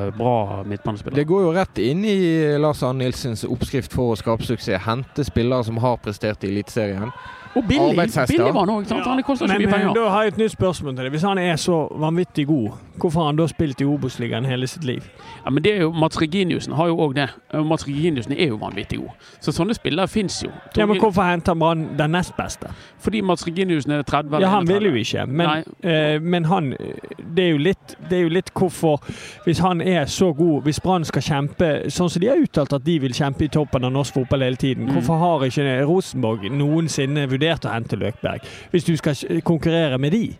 eh, 0.08 0.10
bra 0.18 0.64
midtbanespiller. 0.64 1.16
Det 1.20 1.28
går 1.28 1.42
jo 1.44 1.54
rett 1.56 1.84
inn 1.84 2.06
i 2.08 2.18
Lars 2.64 2.84
Arne 2.84 3.04
Nilsens 3.04 3.44
oppskrift 3.44 3.94
for 3.94 4.14
å 4.14 4.20
skape 4.20 4.48
suksess. 4.48 4.86
Hente 4.88 5.26
spillere 5.28 5.68
som 5.68 5.80
har 5.84 6.00
prestert 6.04 6.44
i 6.48 6.54
Eliteserien. 6.54 7.12
og 7.56 7.68
billig, 7.70 7.94
billig 7.94 8.54
var 8.54 8.64
han 8.66 8.70
òg, 8.70 8.88
Ja. 8.90 9.04
Han 9.04 9.24
koster 9.24 9.46
ikke 9.46 9.60
mye 9.60 9.68
penger. 9.68 9.86
Men 9.86 9.96
da 9.96 10.10
har 10.10 10.24
jeg 10.24 10.34
et 10.34 10.38
nytt 10.38 10.52
spørsmål 10.56 10.96
til 10.96 11.04
deg. 11.04 11.12
Hvis 11.14 11.22
han 11.28 11.38
er 11.38 11.56
så 11.56 11.76
vanvittig 12.02 12.48
god, 12.48 12.72
hvorfor 12.98 13.20
har 13.20 13.26
han 13.28 13.36
da 13.38 13.46
spilt 13.48 13.82
i 13.82 13.86
Obos-ligaen 13.86 14.46
hele 14.46 14.68
sitt 14.68 14.84
liv? 14.84 15.04
Ja, 15.46 15.52
men 15.52 15.64
det 15.64 15.76
er 15.76 15.82
jo, 15.84 15.92
Mats 15.92 16.18
Reginiussen 16.22 16.74
har 16.74 16.88
jo 16.88 16.98
òg 16.98 17.14
det. 17.14 17.28
Mats 17.54 17.86
Reginiussen 17.88 18.34
er 18.34 18.48
jo 18.48 18.58
vanvittig 18.58 18.98
god. 19.04 19.12
Så 19.44 19.54
sånne 19.54 19.76
spillere 19.78 20.08
fins 20.08 20.40
jo. 20.44 20.50
Ja, 20.78 20.88
men 20.90 20.98
Hvorfor 20.98 21.28
henter 21.28 21.54
Brann 21.54 21.90
den 21.98 22.16
nest 22.16 22.34
beste? 22.38 22.72
Fordi 23.04 23.22
Mats 23.22 23.46
Reginiussen 23.48 23.92
er 23.92 24.02
30 24.02 24.36
eller 24.36 24.48
Ja, 24.48 24.50
Han 24.56 24.68
vil 24.68 24.90
jo 24.90 24.94
ikke, 24.96 25.26
men, 25.28 25.64
eh, 25.84 26.13
men 26.20 26.46
han 26.46 26.72
det 26.74 27.44
er, 27.44 27.50
jo 27.52 27.58
litt, 27.58 27.96
det 28.10 28.18
er 28.18 28.22
jo 28.24 28.30
litt 28.30 28.52
hvorfor 28.54 29.00
Hvis 29.46 29.60
han 29.60 29.82
er 29.82 30.06
så 30.06 30.32
god, 30.36 30.64
hvis 30.64 30.80
Brann 30.84 31.06
skal 31.06 31.22
kjempe 31.22 31.72
sånn 31.90 32.10
som 32.10 32.22
de 32.22 32.28
har 32.30 32.38
uttalt 32.44 32.74
at 32.74 32.84
de 32.86 33.00
vil 33.00 33.14
kjempe 33.14 33.46
i 33.46 33.48
toppen 33.54 33.84
av 33.86 33.92
norsk 33.92 34.14
fotball 34.14 34.42
hele 34.46 34.56
tiden, 34.56 34.86
Mm. 34.86 34.94
hvorfor 34.98 35.18
har 35.18 35.46
ikke 35.48 35.86
Rosenborg 35.88 36.50
noensinne 36.52 37.28
vurdert 37.30 37.66
å 37.66 37.74
hente 37.74 37.96
Løkberg? 37.98 38.42
Hvis 38.72 38.86
du 38.86 38.96
skal 38.98 39.42
konkurrere 39.44 39.98
med 39.98 40.12
de? 40.12 40.36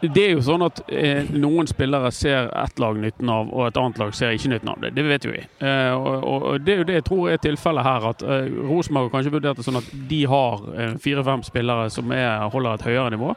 Det 0.00 0.16
er 0.16 0.30
jo 0.32 0.40
sånn 0.40 0.62
at 0.64 0.78
eh, 0.88 1.26
noen 1.36 1.66
spillere 1.68 2.08
ser 2.10 2.46
ett 2.56 2.78
lag 2.80 2.96
nytten 2.96 3.28
av, 3.28 3.50
og 3.52 3.66
et 3.66 3.76
annet 3.76 3.98
lag 4.00 4.14
ser 4.16 4.30
ikke 4.32 4.48
nytten 4.48 4.68
av 4.72 4.78
det. 4.80 4.94
Det 4.96 5.04
vet 5.04 5.26
jo 5.28 5.30
vi. 5.34 5.42
Eh, 5.60 5.92
og, 5.92 6.24
og- 6.24 6.42
og 6.54 6.64
det 6.64 6.72
er 6.72 6.78
jo 6.78 6.84
det 6.88 6.94
jeg 6.94 7.04
tror 7.04 7.28
er 7.30 7.36
tilfellet 7.36 7.84
her. 7.84 8.06
At 8.08 8.22
eh, 8.22 8.48
Rosenborg 8.70 9.10
har 9.10 9.18
kanskje 9.18 9.32
vurdert 9.34 9.56
det 9.60 9.64
sånn 9.66 9.76
at 9.76 9.90
de 10.08 10.22
har 10.24 10.64
eh, 10.78 10.94
fire-fem 11.04 11.42
spillere 11.44 11.90
som 11.92 12.10
er, 12.16 12.48
holder 12.48 12.78
et 12.78 12.86
høyere 12.88 13.10
nivå. 13.12 13.34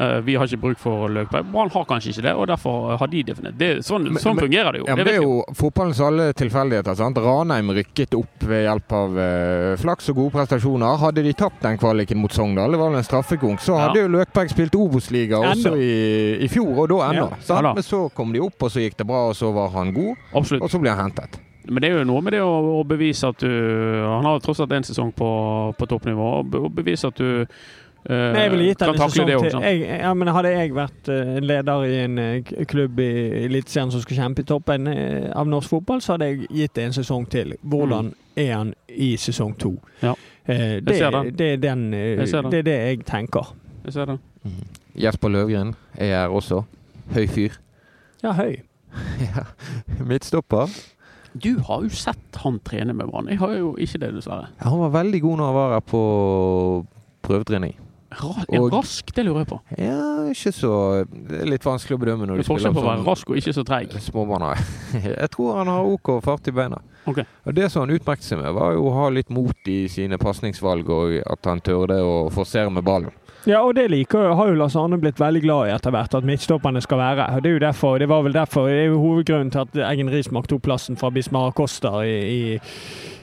Eh, 0.00 0.20
vi 0.24 0.34
har 0.40 0.46
ikke 0.48 0.60
bruk 0.60 0.78
for 0.80 1.08
Løkberg. 1.12 1.44
Brann 1.52 1.68
har 1.70 1.84
kanskje 1.84 2.14
ikke 2.14 2.22
det, 2.24 2.32
og 2.34 2.46
derfor 2.48 2.96
har 2.96 3.06
de 3.12 3.22
definert 3.28 3.58
det. 3.60 3.68
Sånn, 3.84 4.04
Men- 4.04 4.16
sånn 4.22 4.36
men- 4.36 4.46
fungerer 4.48 4.72
det 4.72 4.80
jo. 4.80 4.86
Ja, 4.88 4.94
det 4.96 5.04
det 5.04 5.14
er 5.18 5.20
jo 5.22 5.44
fotballens 5.52 6.00
alle 6.00 6.32
tilfeldigheter. 6.32 6.94
sant? 6.96 7.16
Ranheim 7.18 7.68
rykket 7.70 8.14
opp 8.16 8.40
ved 8.40 8.64
hjelp 8.66 8.92
av 8.92 9.10
uh, 9.16 9.76
flaks 9.76 10.08
og 10.08 10.16
gode 10.16 10.32
prestasjoner. 10.32 10.96
Hadde 10.98 11.22
de 11.22 11.32
tapt 11.34 11.60
den 11.60 11.76
kvaliken 11.76 12.16
mot 12.16 12.32
Sogndal, 12.32 12.70
det 12.70 12.78
var 12.78 12.88
vel 12.90 12.98
en 12.98 13.04
straffekonk, 13.04 13.60
så 13.60 13.76
Ja. 13.78 13.88
hadde 13.88 14.00
jo 14.00 14.08
Løkberg 14.08 14.48
spilt 14.50 14.72
Obos-liga 14.74 15.36
også 15.36 15.76
i, 15.76 16.42
i 16.42 16.48
fjor, 16.48 16.72
og 16.78 16.88
da 16.88 16.94
ennå. 17.12 17.28
Ja. 17.48 17.60
Men 17.74 17.82
så 17.82 18.08
kom 18.14 18.32
de 18.32 18.40
opp, 18.40 18.62
og 18.62 18.70
så 18.70 18.80
gikk 18.80 18.96
det 18.96 19.06
bra, 19.06 19.28
og 19.28 19.34
så 19.36 19.52
var 19.52 19.68
han 19.70 19.92
god, 19.92 20.16
Absolutt. 20.34 20.62
og 20.62 20.70
så 20.70 20.80
ble 20.80 20.88
han 20.88 21.10
hentet. 21.10 21.38
Men 21.68 21.80
det 21.80 21.90
er 21.92 21.98
jo 21.98 22.04
noe 22.04 22.20
med 22.20 22.32
det 22.32 22.40
å, 22.40 22.80
å 22.80 22.84
bevise 22.84 23.22
at 23.28 23.38
du 23.38 23.46
Han 23.46 24.24
har 24.24 24.40
tross 24.40 24.58
alt 24.58 24.70
én 24.70 24.82
sesong 24.82 25.12
på, 25.14 25.76
på 25.78 25.86
toppnivå. 25.86 26.42
Å 26.42 26.74
bevise 26.74 27.04
at 27.06 27.14
du 27.14 27.46
Men 28.08 28.36
jeg 28.40 28.50
ville 28.50 28.64
gitt 28.66 28.80
kan 28.82 28.96
en 28.96 28.98
sesong 28.98 29.28
det 29.28 29.36
til. 29.44 29.60
Jeg, 29.62 29.82
ja, 30.00 30.10
men 30.18 30.30
hadde 30.34 30.50
jeg 30.50 30.74
vært 30.74 31.10
eh, 31.12 31.36
leder 31.42 31.84
i 31.86 31.98
en 32.02 32.18
eh, 32.18 32.50
klubb 32.68 32.98
i 32.98 33.10
Eliteserien 33.44 33.92
som 33.94 34.02
skal 34.02 34.18
kjempe 34.18 34.42
i 34.42 34.48
toppen 34.48 34.90
eh, 34.90 35.28
av 35.38 35.46
norsk 35.46 35.70
fotball, 35.70 36.02
så 36.02 36.16
hadde 36.16 36.30
jeg 36.32 36.48
gitt 36.50 36.74
det 36.78 36.88
en 36.88 36.96
sesong 36.96 37.28
til. 37.30 37.54
Hvordan 37.62 38.10
er 38.34 38.50
han 38.56 38.72
i 38.90 39.12
sesong 39.22 39.54
to? 39.60 39.76
Mm. 39.76 40.02
Ja. 40.02 40.14
Eh, 40.46 40.80
det, 40.82 40.96
ser 40.98 41.14
den. 41.14 41.30
det, 41.38 41.52
er 41.52 41.62
den, 41.62 41.84
eh, 41.94 42.08
Jeg 42.18 42.28
ser 42.32 42.42
den. 42.42 42.50
det 42.50 42.58
er 42.64 42.68
det 42.70 42.78
jeg 42.78 43.04
tenker. 43.06 43.54
Jeg 43.84 43.94
ser 43.94 44.10
det. 44.10 44.18
Jesper 44.98 45.30
Løvgren 45.30 45.74
er 45.94 46.16
her 46.16 46.34
også. 46.34 46.64
Høy 47.14 47.26
fyr. 47.30 47.60
Ja, 48.22 48.34
høy. 48.34 48.56
ja. 49.28 49.46
Midtstopper. 50.02 50.74
Du 51.32 51.62
har 51.64 51.86
jo 51.86 51.88
sett 51.96 52.42
han 52.42 52.58
trene 52.66 52.92
med 52.92 53.08
Brann. 53.08 53.30
Jeg 53.30 53.38
har 53.40 53.54
jo 53.56 53.76
ikke 53.80 54.02
det, 54.02 54.10
dessverre. 54.18 54.50
Ja, 54.58 54.68
han 54.68 54.82
var 54.82 54.92
veldig 54.98 55.22
god 55.22 55.38
når 55.38 55.46
han 55.46 55.54
var 55.56 55.72
her 55.72 55.86
på 55.86 56.02
prøvetrening. 57.24 57.78
Ra 58.20 58.32
Og- 58.58 58.72
rask, 58.72 59.12
det 59.14 59.24
lurer 59.24 59.42
jeg 59.44 59.50
på. 59.52 59.60
Ja, 59.78 60.28
ikke 60.32 60.52
så 60.52 60.72
Det 61.08 61.40
er 61.40 61.50
litt 61.50 61.64
vanskelig 61.64 61.96
å 61.96 62.02
bedømme 62.02 62.26
når 62.26 62.36
Det 62.36 62.46
du 62.46 62.52
er 62.52 62.54
forskjell 62.54 62.74
på 62.74 62.82
å 62.82 62.88
være 62.88 63.00
sånn 63.02 63.06
rask 63.08 63.30
og 63.30 63.36
ikke 63.36 63.54
så 63.56 63.64
treig. 63.64 63.92
har 63.92 64.64
Jeg 65.22 65.30
tror 65.30 65.56
han 65.56 65.66
har 65.66 65.84
OK 65.84 66.22
fart 66.22 66.48
i 66.48 66.50
beina. 66.52 66.78
Okay. 67.06 67.24
Og 67.46 67.54
Det 67.54 67.70
som 67.70 67.82
han 67.82 67.96
utmerket 67.96 68.24
seg 68.24 68.38
med, 68.38 68.52
var 68.54 68.74
jo 68.76 68.86
å 68.86 68.92
ha 68.94 69.08
litt 69.10 69.30
mot 69.30 69.56
i 69.66 69.88
sine 69.88 70.18
pasningsvalg, 70.18 70.88
og 70.88 71.18
at 71.26 71.44
han 71.50 71.60
tørde 71.60 71.98
å 71.98 72.30
forsere 72.30 72.70
med 72.70 72.84
ballen. 72.84 73.10
Ja, 73.44 73.58
og 73.66 73.74
det 73.74 73.88
liker, 73.90 74.34
har 74.38 74.52
jo 74.52 74.54
Lars 74.54 74.76
Arne 74.78 75.00
blitt 75.02 75.18
veldig 75.18 75.40
glad 75.42 75.66
i 75.66 75.72
etter 75.74 75.90
hvert, 75.90 76.14
at 76.14 76.26
midtstopperne 76.26 76.78
skal 76.84 77.00
være. 77.00 77.24
Det 77.42 77.50
er 77.50 77.56
jo 77.56 77.64
derfor, 77.64 77.98
det 77.98 78.06
var 78.08 78.22
vel 78.22 78.36
derfor, 78.36 78.68
det 78.70 78.84
er 78.84 78.92
jo 78.92 79.00
hovedgrunnen 79.02 79.50
til 79.50 79.64
at 79.64 79.80
Eggen 79.90 80.12
Rismark 80.12 80.46
tok 80.46 80.62
plassen 80.62 80.98
fra 81.00 81.10
Bismar 81.10 81.50
Koster 81.58 82.04
i, 82.06 82.14
i, 82.22 82.60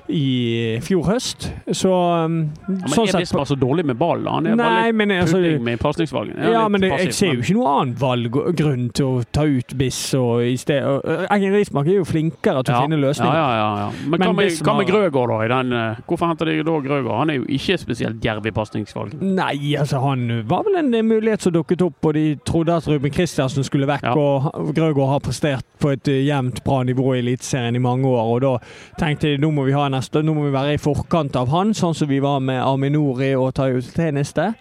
i 0.09 0.79
fjor 0.83 1.05
høst. 1.05 1.49
Så 1.71 1.91
um, 2.25 2.39
Ja, 2.67 2.73
men 2.81 2.93
sånn 2.93 3.11
er 3.11 3.21
Bismar 3.21 3.45
så 3.49 3.55
dårlig 3.59 3.85
med 3.85 3.97
ball? 3.99 4.25
Han 4.27 4.47
er 4.49 4.57
bare 4.59 4.87
litt 4.87 4.97
men 4.99 5.13
altså 5.15 5.39
med 5.61 5.79
pasningsvalget. 5.81 6.39
Ja, 6.49 6.63
men 6.71 6.81
det, 6.83 6.89
jeg 7.05 7.13
ser 7.17 7.33
jo 7.35 7.43
ikke 7.43 7.55
noen 7.59 7.69
annen 7.73 7.95
valggrunn 8.01 8.87
til 8.97 9.05
å 9.05 9.23
ta 9.35 9.45
ut 9.45 9.75
Biss 9.79 9.99
og 10.17 10.43
i 10.47 10.55
sted 10.59 10.83
Eggen 11.29 11.53
Rismark 11.55 11.89
er 11.91 11.99
jo 11.99 12.07
flinkere 12.09 12.63
til 12.65 12.75
å 12.75 12.81
finne 12.85 12.99
løsninger. 12.99 13.37
Ja, 13.37 13.49
ja, 13.53 13.59
ja, 13.59 13.85
ja. 13.85 14.09
Men, 14.09 14.23
hva 14.25 14.33
med, 14.33 14.49
Bismar- 14.49 14.79
med 14.81 14.89
Grøgaard, 14.89 15.33
da? 15.33 15.39
I 15.45 15.51
den, 15.53 15.73
eh, 15.77 16.01
hvorfor 16.09 16.31
henter 16.31 16.49
de 16.49 16.57
da 16.65 16.77
Grøgaard? 16.87 17.17
Han 17.23 17.33
er 17.33 17.39
jo 17.39 17.47
ikke 17.59 17.77
spesielt 17.81 18.19
djerv 18.23 18.49
i 18.49 18.53
pasningsvalget. 18.55 19.21
Nei, 19.21 19.75
altså 19.79 20.01
han 20.03 20.25
var 20.49 20.65
vel 20.67 20.79
en 20.81 20.93
eh, 20.93 21.05
mulighet 21.05 21.45
som 21.45 21.53
dukket 21.55 21.85
opp, 21.85 22.09
og 22.09 22.17
de 22.17 22.25
trodde 22.47 22.75
at 22.75 22.87
Ruben 22.89 23.13
Kristiansen 23.13 23.65
skulle 23.67 23.87
vekk. 23.89 24.09
Og 24.17 24.73
Grøgaard 24.75 25.13
har 25.15 25.23
prestert 25.25 25.65
på 25.79 25.93
et 25.93 26.07
eh, 26.11 26.23
jevnt 26.27 26.63
bra 26.65 26.81
nivå 26.87 27.13
i 27.15 27.21
Eliteserien 27.23 27.77
i 27.77 27.83
mange 27.83 28.07
år. 28.09 28.33
og 28.33 28.41
Da 28.43 29.05
tenkte 29.05 29.33
de 29.35 29.37
nå 29.41 29.51
må 29.53 29.67
vi 29.67 29.75
ha 29.77 29.85
neste, 29.99 30.23
nå 30.23 30.35
må 30.35 30.47
vi 30.47 30.55
være 30.55 30.75
i 30.77 30.81
forkant 30.81 31.35
av 31.39 31.51
han, 31.53 31.75
sånn 31.77 31.95
som 31.97 32.09
vi 32.09 32.21
var 32.23 32.41
med 32.43 32.61
Aminori 32.63 33.33
og 33.37 33.51
Tayo 33.59 33.81
Teniste. 33.83 34.53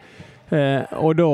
Eh, 0.48 0.94
og 0.96 1.18
da 1.18 1.28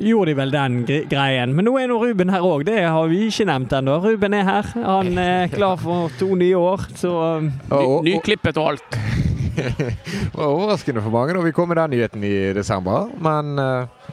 gjorde 0.00 0.30
de 0.30 0.36
vel 0.38 0.52
den 0.54 0.78
greien. 1.10 1.52
Men 1.52 1.66
nå 1.68 1.74
er 1.76 1.90
nå 1.90 1.98
Ruben 2.00 2.32
her 2.32 2.44
òg, 2.44 2.64
det 2.68 2.78
har 2.80 3.10
vi 3.10 3.26
ikke 3.28 3.46
nevnt 3.50 3.74
ennå. 3.76 3.98
Ruben 4.04 4.36
er 4.36 4.46
her. 4.48 4.70
Han 4.86 5.20
er 5.20 5.52
klar 5.52 5.76
for 5.80 6.12
to 6.20 6.32
nye 6.40 6.56
år, 6.56 6.86
så 6.96 7.12
um, 7.42 7.50
Ny, 7.68 8.14
nyklippet 8.14 8.60
og 8.60 8.74
alt. 8.74 8.98
Det 9.54 9.90
var 10.34 10.48
overraskende 10.48 11.04
for 11.04 11.14
mange 11.14 11.36
da 11.36 11.44
vi 11.44 11.52
kom 11.54 11.68
med 11.70 11.78
den 11.78 11.94
nyheten 11.94 12.24
i 12.26 12.34
desember, 12.56 13.12
men 13.22 13.60
eh, 13.60 14.03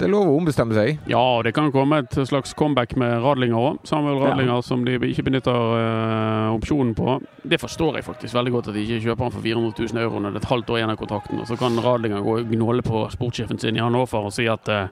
det 0.00 0.06
er 0.08 0.12
lov 0.14 0.30
å 0.30 0.36
ombestemme 0.38 0.76
seg. 0.76 0.98
Ja, 1.10 1.22
det 1.44 1.52
kan 1.56 1.68
komme 1.74 2.00
et 2.02 2.16
slags 2.28 2.54
comeback 2.56 2.94
med 3.00 3.18
Radlinger 3.20 3.58
òg. 3.60 3.80
Samuel 3.88 4.20
Radlinger 4.22 4.62
som 4.64 4.84
de 4.86 4.96
ikke 5.10 5.26
benytter 5.28 5.52
uh, 5.54 6.54
opsjonen 6.54 6.94
på. 6.96 7.18
Det 7.44 7.60
forstår 7.60 8.00
jeg 8.00 8.08
faktisk 8.08 8.36
veldig 8.38 8.54
godt 8.56 8.70
at 8.72 8.78
de 8.78 8.84
ikke 8.86 9.02
kjøper 9.04 9.26
han 9.26 9.34
for 9.34 9.44
400 9.44 9.88
000 9.92 10.04
euro 10.04 10.22
når 10.22 10.32
det 10.32 10.40
er 10.40 10.46
et 10.46 10.52
halvt 10.54 10.72
år 10.72 10.80
igjen 10.80 10.94
av 10.94 11.00
kontrakten. 11.02 11.42
Og 11.42 11.50
så 11.50 11.58
kan 11.60 11.76
Radlinger 11.84 12.24
gå 12.24 12.38
og 12.40 12.54
gnåle 12.54 12.86
på 12.86 13.04
sportssjefen 13.12 13.60
sin 13.60 13.76
i 13.76 13.84
Hannover 13.84 14.30
og 14.30 14.32
si 14.34 14.48
at 14.48 14.72
uh, 14.72 14.86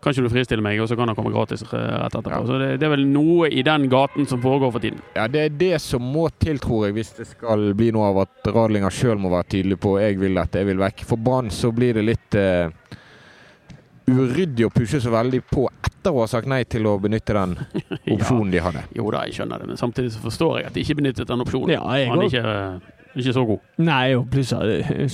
kan 0.00 0.14
ikke 0.14 0.24
du 0.24 0.32
fristille 0.32 0.64
meg, 0.64 0.80
og 0.80 0.88
så 0.88 0.96
kan 0.96 1.10
han 1.10 1.16
komme 1.16 1.32
gratis 1.34 1.62
eh, 1.66 1.76
rett 1.76 2.14
etterpå. 2.14 2.32
Ja. 2.32 2.46
Så 2.48 2.58
det, 2.60 2.68
det 2.80 2.86
er 2.88 2.94
vel 2.94 3.04
noe 3.10 3.50
i 3.52 3.64
den 3.66 3.84
gaten 3.92 4.28
som 4.28 4.40
foregår 4.40 4.72
for 4.72 4.84
tiden. 4.84 5.02
Ja, 5.16 5.26
Det 5.28 5.42
er 5.44 5.58
det 5.60 5.74
som 5.84 6.06
må 6.14 6.28
til, 6.40 6.60
tror 6.62 6.86
jeg, 6.86 6.96
hvis 6.96 7.12
det 7.18 7.28
skal 7.34 7.70
bli 7.76 7.90
noe 7.92 8.08
av 8.08 8.22
at 8.24 8.50
Radlinger 8.54 8.94
sjøl 8.94 9.20
må 9.20 9.32
være 9.32 9.50
tydelig 9.56 9.80
på 9.82 9.98
jeg 10.00 10.16
vil 10.22 10.40
dette, 10.40 10.62
jeg 10.62 10.70
vil 10.70 10.80
vekk. 10.80 11.04
For 11.08 11.20
Brann 11.20 11.52
så 11.52 11.72
blir 11.76 12.00
det 12.00 12.06
litt 12.08 12.38
eh, 12.40 12.72
uryddig 14.16 14.66
å 14.66 14.72
pushe 14.74 15.00
så 15.02 15.12
veldig 15.12 15.42
på 15.50 15.66
etter 15.70 16.14
å 16.14 16.22
ha 16.22 16.28
sagt 16.30 16.48
nei 16.50 16.62
til 16.68 16.86
å 16.88 16.96
benytte 17.02 17.36
den 17.36 17.58
opsjonen 18.16 18.52
de 18.54 18.62
hadde. 18.64 18.86
Jo 18.96 19.10
da, 19.12 19.26
jeg 19.28 19.40
skjønner 19.40 19.60
det, 19.62 19.72
men 19.72 19.80
samtidig 19.80 20.14
så 20.14 20.22
forstår 20.24 20.60
jeg 20.60 20.70
at 20.70 20.78
de 20.78 20.86
ikke 20.86 21.00
benyttet 21.02 21.28
den 21.28 21.44
opsjonen. 21.44 21.74
Ja, 21.76 21.84
jeg 21.98 22.08
han 22.10 22.22
er 22.22 22.30
ikke, 22.30 22.54
ikke 23.20 23.34
så 23.36 23.44
god. 23.48 23.64
Nei, 23.82 24.04
og 24.16 24.28
pluss 24.32 24.52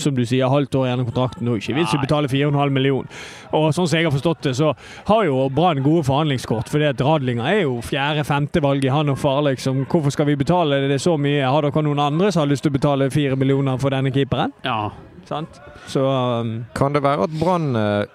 som 0.02 0.16
du 0.16 0.22
sier, 0.28 0.46
halvt 0.52 0.78
år 0.78 0.88
igjen 0.88 1.02
av 1.02 1.08
kontrakten. 1.08 1.50
Og 1.50 1.62
ikke 1.62 1.76
vits 1.78 1.94
i 1.94 1.98
å 1.98 2.02
betale 2.04 2.30
4,5 2.30 2.76
millioner. 2.76 3.24
Og 3.56 3.66
sånn 3.74 3.88
som 3.88 3.98
jeg 3.98 4.08
har 4.08 4.14
forstått 4.14 4.46
det, 4.46 4.54
så 4.58 4.72
har 5.08 5.24
jo 5.26 5.40
Brann 5.56 5.82
gode 5.84 6.04
forhandlingskort. 6.08 6.70
For 6.72 6.84
Radlinger 6.86 7.50
er 7.50 7.62
jo 7.64 7.80
fjerde-femte 7.84 8.62
valg 8.64 8.84
i 8.84 8.92
han 8.92 9.12
og 9.12 9.18
far, 9.20 9.42
Liksom. 9.46 9.84
Hvorfor 9.90 10.14
skal 10.14 10.30
vi 10.30 10.38
betale 10.38 10.84
det 10.90 11.00
så 11.02 11.16
mye? 11.20 11.44
Har 11.44 11.66
dere 11.66 11.84
noen 11.86 12.04
andre 12.04 12.30
som 12.30 12.44
har 12.44 12.52
lyst 12.52 12.66
til 12.66 12.72
å 12.74 12.78
betale 12.78 13.10
fire 13.14 13.36
millioner 13.38 13.80
for 13.80 13.94
denne 13.94 14.12
keeperen? 14.14 14.54
Ja, 14.66 14.90
Sant? 15.26 15.60
Så 15.90 16.02
um, 16.06 16.64
Kan 16.74 16.94
det 16.94 17.02
være 17.02 17.26
at 17.26 17.34
Brann 17.40 17.74
eh, 17.76 18.06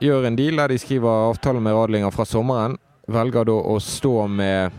gjør 0.00 0.26
en 0.28 0.36
deal 0.38 0.56
der 0.60 0.68
de 0.74 0.78
skriver 0.78 1.28
avtale 1.30 1.60
med 1.60 1.74
Radlinger 1.74 2.10
fra 2.14 2.24
sommeren, 2.28 2.76
velger 3.08 3.44
da 3.48 3.56
å 3.72 3.78
stå 3.80 4.14
med 4.28 4.70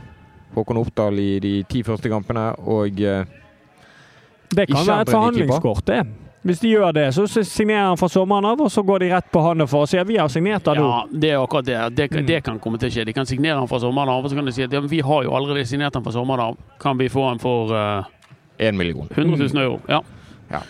Håkon 0.56 0.78
Oppdal 0.82 1.20
i 1.22 1.40
de 1.44 1.54
ti 1.70 1.84
første 1.86 2.10
kampene 2.10 2.52
og 2.66 3.02
eh, 3.02 3.26
det 4.50 4.66
kan 4.70 4.82
være 4.86 5.02
et 5.06 5.12
forhandlingskort, 5.14 5.86
det. 5.86 6.00
Hvis 6.42 6.62
de 6.64 6.70
gjør 6.72 6.94
det, 6.96 7.04
så 7.14 7.26
signerer 7.28 7.90
han 7.92 7.98
fra 8.00 8.08
sommeren 8.10 8.46
av, 8.48 8.62
og 8.64 8.72
så 8.72 8.82
går 8.88 9.04
de 9.04 9.10
rett 9.12 9.28
på 9.30 9.42
Hannover 9.44 9.82
og 9.84 9.90
sier 9.92 10.06
vi 10.08 10.16
har 10.18 10.30
signert 10.32 10.66
han 10.72 10.80
nå. 10.80 10.86
Ja, 10.88 11.02
det 11.12 11.32
er 11.36 11.42
akkurat 11.44 11.66
det. 11.68 11.80
Det, 11.98 12.08
Mm. 12.16 12.26
det 12.26 12.40
kan 12.46 12.60
komme 12.64 12.80
til 12.80 12.88
å 12.90 12.94
skje. 12.96 13.06
De 13.06 13.14
kan 13.14 13.26
signere 13.28 13.60
han 13.60 13.68
fra 13.68 13.80
sommeren 13.84 14.10
av, 14.10 14.24
og 14.24 14.32
så 14.32 14.36
kan 14.40 14.46
de 14.48 14.54
si 14.56 14.64
at 14.64 14.72
ja, 14.72 14.80
vi 14.80 15.02
har 15.04 15.24
jo 15.28 15.36
allerede 15.36 15.68
signert 15.68 15.94
han 15.94 16.04
fra 16.04 16.12
sommeren 16.16 16.40
av. 16.40 16.58
Kan 16.80 16.98
vi 16.98 17.10
få 17.10 17.28
han 17.28 17.40
for 17.44 17.74
uh, 17.76 18.06
1 18.58 18.74
million. 18.80 19.06
100 19.12 19.38
000 19.54 19.64
euro? 19.64 19.82
Ja. 19.88 20.02
Ja. 20.50 20.62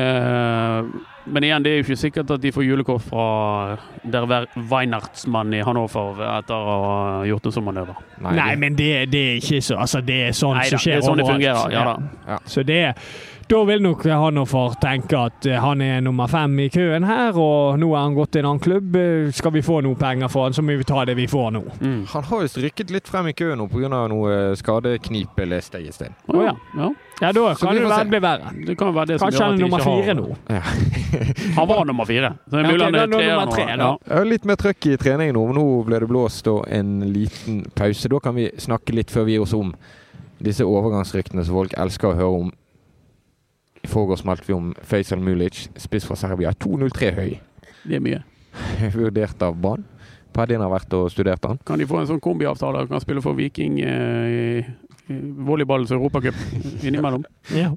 Eh, 0.00 0.84
men 1.32 1.44
igjen, 1.46 1.64
det 1.64 1.70
er 1.72 1.80
jo 1.80 1.84
ikke 1.86 1.96
sikkert 2.00 2.30
at 2.34 2.42
de 2.42 2.52
får 2.54 2.64
julekort 2.66 3.04
fra 3.06 3.26
der 4.04 4.46
Weinertsmann 4.70 5.54
i 5.56 5.62
Hannover 5.64 6.20
etter 6.38 6.54
å 6.58 6.76
ha 6.82 7.24
gjort 7.28 7.48
en 7.50 7.56
sånn 7.58 7.66
manøver. 7.68 8.02
Nei, 8.24 8.50
men 8.60 8.76
det, 8.78 8.90
det 9.12 9.24
er 9.32 9.40
ikke 9.42 9.60
så 9.64 9.78
Altså, 9.78 10.00
det 10.04 10.20
er 10.28 10.36
sånn 10.36 10.56
Nei 10.58 10.68
som 10.70 10.82
skjer 10.82 10.98
overalt. 10.98 11.04
det 11.04 11.04
er 11.04 11.08
sånn 11.08 11.22
det 11.22 11.28
fungerer. 11.32 11.74
Ja 11.74 11.84
da. 11.88 12.38
Så 12.48 12.64
det 12.66 12.80
da 13.48 13.64
vil 13.64 13.82
nok 13.82 14.04
han 14.04 14.38
og 14.42 14.48
far 14.50 14.74
tenke 14.82 15.16
at 15.18 15.46
eh, 15.48 15.56
han 15.62 15.80
er 15.84 16.02
nummer 16.04 16.28
fem 16.28 16.52
i 16.60 16.68
køen 16.72 17.06
her, 17.08 17.36
og 17.38 17.78
nå 17.80 17.88
er 17.94 18.02
han 18.04 18.16
gått 18.16 18.34
til 18.36 18.44
en 18.44 18.50
annen 18.52 18.62
klubb. 18.64 18.96
Eh, 19.00 19.30
Skal 19.34 19.54
vi 19.56 19.62
få 19.64 19.80
noe 19.84 19.96
penger 19.98 20.28
for 20.32 20.48
han, 20.48 20.56
så 20.56 20.64
må 20.64 20.76
vi 20.78 20.86
ta 20.88 21.04
det 21.08 21.16
vi 21.18 21.26
får 21.30 21.50
nå. 21.56 21.62
Mm. 21.80 22.00
Han 22.12 22.28
har 22.28 22.44
jo 22.44 22.64
rykket 22.66 22.92
litt 22.94 23.08
frem 23.08 23.30
i 23.32 23.36
køen 23.36 23.58
nå 23.60 23.68
pga. 23.72 23.88
noe 24.12 24.38
skadeknip, 24.60 25.38
leste 25.48 25.80
jeg 25.80 25.88
i 25.88 25.96
sted. 25.96 26.18
Oh, 26.28 26.42
ja. 26.44 26.54
ja. 26.76 26.90
Ja, 27.20 27.32
da 27.34 27.54
kan 27.58 27.74
det 27.74 27.82
være, 27.88 28.04
bli 28.12 28.20
verre. 28.22 28.50
Det 28.66 28.76
kan 28.78 28.92
være 28.94 29.10
det 29.10 29.16
som 29.18 29.26
Kanskje 29.26 29.44
han 29.44 29.56
er 29.56 29.64
nummer 29.64 29.82
fire 29.82 30.14
nå. 30.14 30.26
nå. 30.28 30.60
Han 31.56 31.68
var 31.68 31.84
nummer 31.88 32.06
fire. 32.06 32.30
Så 32.46 32.54
det 32.54 32.60
er 32.60 32.68
mulig 32.70 32.84
han 32.84 32.94
er 32.94 33.06
er 33.06 33.10
nummer 33.10 33.50
tre, 33.50 33.64
nå. 33.80 33.88
Ja. 34.06 34.18
Ja, 34.18 34.22
Litt 34.28 34.46
mer 34.46 34.60
trøkk 34.60 34.86
i 34.92 34.94
treningen 35.00 35.34
nå, 35.34 35.42
nå 35.56 35.64
ble 35.88 35.98
det 36.04 36.10
blåst 36.10 36.46
og 36.52 36.68
en 36.70 37.00
liten 37.10 37.64
pause. 37.74 38.12
Da 38.12 38.20
kan 38.22 38.38
vi 38.38 38.46
snakke 38.62 38.94
litt 38.94 39.10
før 39.10 39.26
vi 39.26 39.34
gir 39.34 39.48
oss 39.48 39.56
om 39.56 39.72
disse 40.38 40.62
overgangsryktene 40.62 41.42
som 41.42 41.58
folk 41.58 41.74
elsker 41.74 42.12
å 42.12 42.18
høre 42.20 42.40
om. 42.44 42.54
I 43.84 43.90
forgårs 43.90 44.24
meldte 44.26 44.46
vi 44.48 44.56
om 44.56 44.72
Faisal 44.82 45.20
Mulic, 45.22 45.68
spiss 45.78 46.06
fra 46.08 46.16
Serbia. 46.18 46.52
2,03 46.64 47.12
høy. 47.16 47.38
Det 47.84 47.98
er 47.98 48.04
mye. 48.04 48.22
Vurdert 48.96 49.42
av 49.44 49.58
Brann. 49.60 49.86
Paddin 50.34 50.62
har 50.62 50.72
vært 50.72 50.92
og 50.98 51.08
studert 51.12 51.44
han. 51.48 51.60
Kan 51.66 51.80
de 51.80 51.88
få 51.88 52.02
en 52.02 52.10
sånn 52.10 52.22
kombiavtale? 52.22 52.86
Kan 52.90 53.02
spille 53.02 53.24
for 53.24 53.38
Viking 53.38 53.80
eh, 53.82 54.68
volleyballens 55.48 55.90
europacup 55.90 56.34
innimellom? 56.82 57.24
Ja. 57.48 57.70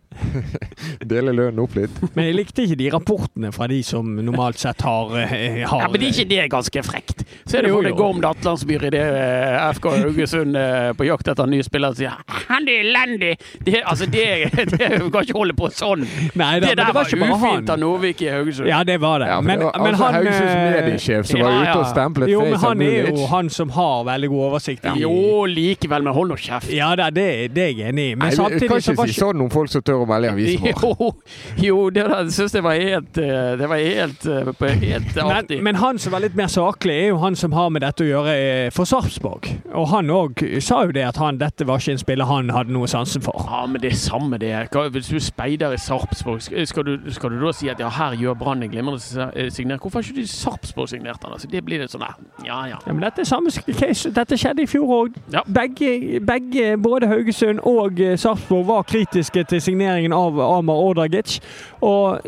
Dele 1.08 1.32
lønnen 1.32 1.62
opp 1.64 1.78
litt. 1.78 1.96
Men 2.12 2.26
jeg 2.28 2.36
likte 2.36 2.66
ikke 2.66 2.76
de 2.76 2.88
rapportene 2.92 3.54
fra 3.56 3.70
de 3.72 3.78
som 3.88 4.10
normalt 4.18 4.60
sett 4.60 4.84
har, 4.84 5.14
eh, 5.22 5.62
har 5.64 5.86
Ja, 5.86 5.88
men 5.88 6.02
det 6.02 6.10
er 6.10 6.12
ikke 6.12 6.28
det 6.28 6.48
ganske 6.52 6.84
frekt? 6.84 7.24
Så 7.46 7.58
er 7.58 7.64
det 7.64 7.72
Jo, 7.72 7.80
det. 7.86 7.94
Gorm 7.96 8.20
Datlandsbyr 8.20 8.84
i 8.90 8.92
det 8.92 9.04
eh, 9.06 9.70
FK 9.78 9.88
Haugesund 9.96 10.60
eh, 10.60 10.90
på 10.92 11.08
jakt 11.08 11.32
etter 11.32 11.48
en 11.48 11.56
ny 11.56 11.62
spiller 11.64 11.96
sier 11.96 12.20
han 12.52 12.68
er 12.68 12.82
elendig! 12.84 13.32
Det, 13.64 13.80
altså, 13.80 14.10
det, 14.12 14.26
det 14.74 14.90
kan 15.00 15.24
ikke 15.24 15.38
holde 15.38 15.56
på 15.56 15.72
sånn! 15.72 16.04
Nei, 16.36 16.60
da, 16.60 16.68
det 16.68 16.76
der 16.76 16.84
der 16.84 17.00
var, 17.00 17.08
var 17.24 17.34
ufint 17.38 17.72
av 17.72 17.80
Norvik 17.80 18.26
i 18.26 18.30
Haugesund. 18.34 18.68
Ja, 18.68 18.84
det 18.84 19.00
var 19.00 19.24
det. 19.24 19.32
Ja, 19.32 19.40
men, 19.40 19.48
men, 19.48 19.64
det 19.64 19.70
var, 19.70 19.80
men 19.80 19.94
altså, 19.94 20.04
han 20.04 20.20
Haugesunds 20.20 20.60
mediesjef 20.76 21.32
som 21.32 21.46
var 21.46 21.56
ja, 21.56 21.64
ute 21.64 21.78
og 21.80 21.88
stemplet 21.94 22.34
Jo, 22.34 22.41
men 22.50 22.60
han 22.60 22.82
er 22.82 23.10
jo 23.12 23.26
han 23.32 23.50
som 23.50 23.70
har 23.76 24.04
veldig 24.08 24.30
god 24.30 24.44
oversikt. 24.52 24.86
i- 24.86 25.00
Jo, 25.02 25.46
likevel, 25.46 26.04
men 26.04 26.14
hold 26.14 26.30
nå 26.34 26.38
kjeft! 26.42 26.72
Ja, 26.74 26.96
da, 26.96 27.10
det, 27.10 27.54
det 27.56 27.64
er 27.64 27.74
jeg 27.78 27.90
enig 27.94 28.06
i. 28.12 28.16
Men 28.16 28.28
Nei, 28.28 28.36
samtidig 28.36 28.70
kan 28.70 28.82
så 28.82 28.92
ikke 28.92 28.98
var 29.02 29.08
si 29.14 29.20
sånn 29.22 29.42
om 29.46 29.50
folk 29.54 29.70
som 29.70 29.82
tør 29.82 30.04
å 30.04 30.08
melde 30.10 30.28
i 30.28 30.32
avisen 30.32 30.62
vår. 30.62 30.76
Jo, 31.62 31.68
jo, 31.68 31.90
det 31.90 32.06
der 32.10 32.30
syns 32.34 32.54
jeg 32.56 32.64
var 32.64 32.74
helt 32.80 33.18
eh, 33.18 33.56
Det 33.60 33.68
var 33.70 33.78
helt, 33.78 34.26
eh, 34.26 34.80
helt 34.82 35.18
artig. 35.26 35.58
Men, 35.62 35.64
men 35.72 35.76
han 35.82 36.00
som 36.00 36.12
var 36.16 36.24
litt 36.26 36.36
mer 36.36 36.48
saklig, 36.52 36.96
er 37.04 37.08
jo 37.12 37.18
han 37.22 37.36
som 37.36 37.52
har 37.54 37.70
med 37.70 37.82
dette 37.86 38.04
å 38.06 38.08
gjøre 38.10 38.36
eh, 38.38 38.70
for 38.74 38.86
Sarpsborg. 38.90 39.50
Og 39.74 39.88
han 39.94 40.10
òg 40.12 40.42
sa 40.62 40.84
jo 40.86 40.92
det 40.96 41.04
at 41.08 41.18
han, 41.22 41.38
dette 41.42 41.66
var 41.68 41.80
ikke 41.82 41.92
en 41.96 42.02
spiller 42.02 42.26
han 42.30 42.50
hadde 42.54 42.72
noe 42.76 42.88
sansen 42.92 43.22
for. 43.24 43.36
Ja, 43.48 43.66
men 43.68 43.82
det 43.82 43.92
er 43.94 44.00
samme 44.00 44.38
det. 44.42 44.52
Hvis 44.92 45.10
du 45.12 45.20
speider 45.24 45.74
i 45.76 45.80
Sarpsborg, 45.82 46.42
skal 46.42 46.84
du, 46.88 46.96
skal 47.14 47.30
du 47.36 47.40
da 47.46 47.52
si 47.56 47.70
at 47.72 47.80
ja, 47.80 47.90
her 47.90 48.16
gjør 48.20 48.38
Brann 48.40 48.64
en 48.64 48.72
glimrende 48.72 49.00
si- 49.02 49.50
signering? 49.52 49.80
Hvorfor 49.82 50.00
har 50.02 50.08
ikke 50.10 50.22
du 50.24 50.28
Sarpsborg 50.32 50.90
signert 50.92 51.24
han? 51.24 51.34
Altså, 51.36 51.48
det 51.52 51.64
blir 51.66 51.82
litt 51.84 51.92
sånn 51.94 52.04
der, 52.06 52.16
ja 52.46 52.66
ja. 52.66 52.78
Ja, 52.88 52.94
men 52.94 53.04
dette 53.04 53.22
er 53.22 53.26
samme 53.26 53.52
case. 53.52 54.12
Dette 54.16 54.38
skjedde 54.38 54.64
i 54.64 54.70
fjor 54.70 54.94
òg. 54.96 55.18
Ja. 55.34 55.44
Begge, 55.46 56.78
både 56.82 57.08
Haugesund 57.08 57.60
og 57.68 58.00
eh, 58.02 58.18
Sarpsborg 58.18 58.68
var 58.68 58.86
kritiske 58.90 59.44
til 59.44 59.62
signeringen 59.62 60.14
av 60.14 60.40
Amar 60.42 60.76
Ordagic. 60.76 61.40
Og 61.82 62.22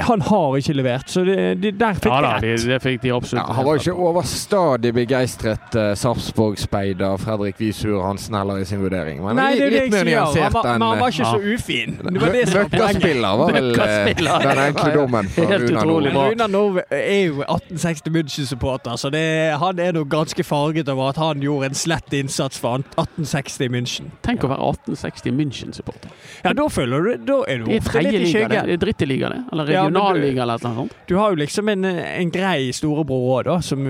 han 0.00 0.20
har 0.26 0.56
ikke 0.58 0.74
levert, 0.74 1.08
så 1.10 1.22
det, 1.24 1.36
det, 1.62 1.70
der 1.78 1.94
fikk 1.94 2.10
Ja 2.10 2.20
da, 2.20 2.32
de 2.40 2.46
det, 2.46 2.54
rett. 2.58 2.66
det 2.68 2.78
fikk 2.82 3.00
de 3.02 3.08
Ja, 3.08 3.16
absolutt. 3.16 3.48
han 3.56 3.64
var 3.64 3.76
ikke 3.78 3.92
overstadig 3.94 4.94
begeistret 4.94 5.76
uh, 5.78 5.94
Sarpsborg-speider 5.94 7.16
Fredrik 7.22 7.60
Visur 7.60 8.02
Hansen 8.02 8.34
heller 8.34 8.58
i 8.58 8.64
sin 8.64 8.80
vurdering. 8.82 9.20
Men 9.24 9.36
Nei, 9.38 9.54
det 9.58 9.66
er 9.66 9.70
litt, 9.70 9.92
mer. 9.92 9.98
Han 9.98 10.08
nyansert 10.10 10.52
var, 10.54 10.66
enn 10.66 10.78
men 10.82 10.88
han 10.88 10.98
var 11.00 11.14
ikke 11.14 11.22
Ja. 11.24 11.30
så 11.30 11.54
ufin. 11.54 11.96
Det 12.02 12.20
var 12.22 12.32
det 12.34 12.44
som. 12.48 12.60
Møkkaspiller 12.64 13.38
var 13.38 13.52
vel 13.54 13.70
eh, 13.80 14.14
den 14.44 14.62
enkle 14.64 14.90
dommen 14.94 15.28
fra 15.34 15.46
Helt 15.54 15.70
utrolig 15.70 16.12
bra. 16.14 16.24
Runar 16.32 16.48
Nove 16.52 16.84
er 16.90 17.20
jo 17.28 17.44
1860 17.44 18.12
München-supporter, 18.14 18.96
så 19.00 19.10
det, 19.14 19.24
han 19.60 19.78
er 19.78 19.92
nok 19.96 20.08
ganske 20.12 20.44
farget 20.44 20.88
over 20.92 21.08
at 21.14 21.20
han 21.22 21.42
gjorde 21.44 21.70
en 21.70 21.78
slett 21.78 22.12
innsats 22.18 22.58
for 22.60 22.82
1860 22.82 23.70
München. 23.74 24.10
Tenk 24.26 24.44
å 24.44 24.50
være 24.52 24.60
1860 24.74 25.34
München-supporter. 25.38 26.10
Ja, 26.44 26.52
da 26.52 26.66
føler 26.68 27.00
du 27.04 27.24
Da 27.30 27.38
er 27.48 27.58
du 27.62 27.70
Det 27.70 27.80
ofte 27.80 28.02
litt 28.02 28.14
i 28.14 28.18
liga, 28.18 28.24
det. 28.24 28.32
skyggen. 28.34 28.66
Det 28.68 28.74
er 28.74 28.82
dritteliga, 28.86 29.28
det. 29.34 29.42
Eller 29.52 29.72
Ja, 29.74 29.82
Ja, 29.83 29.83
regionalliga 29.84 30.42
eller 30.42 30.58
noe 30.64 30.74
sånt. 30.80 30.94
Du 31.08 31.14
har 31.16 31.30
jo 31.34 31.36
liksom 31.42 31.68
en, 31.68 31.84
en 31.84 32.30
grei 32.34 32.72
storebror 32.72 33.40
òg, 33.40 33.44
da, 33.50 33.60
som 33.62 33.84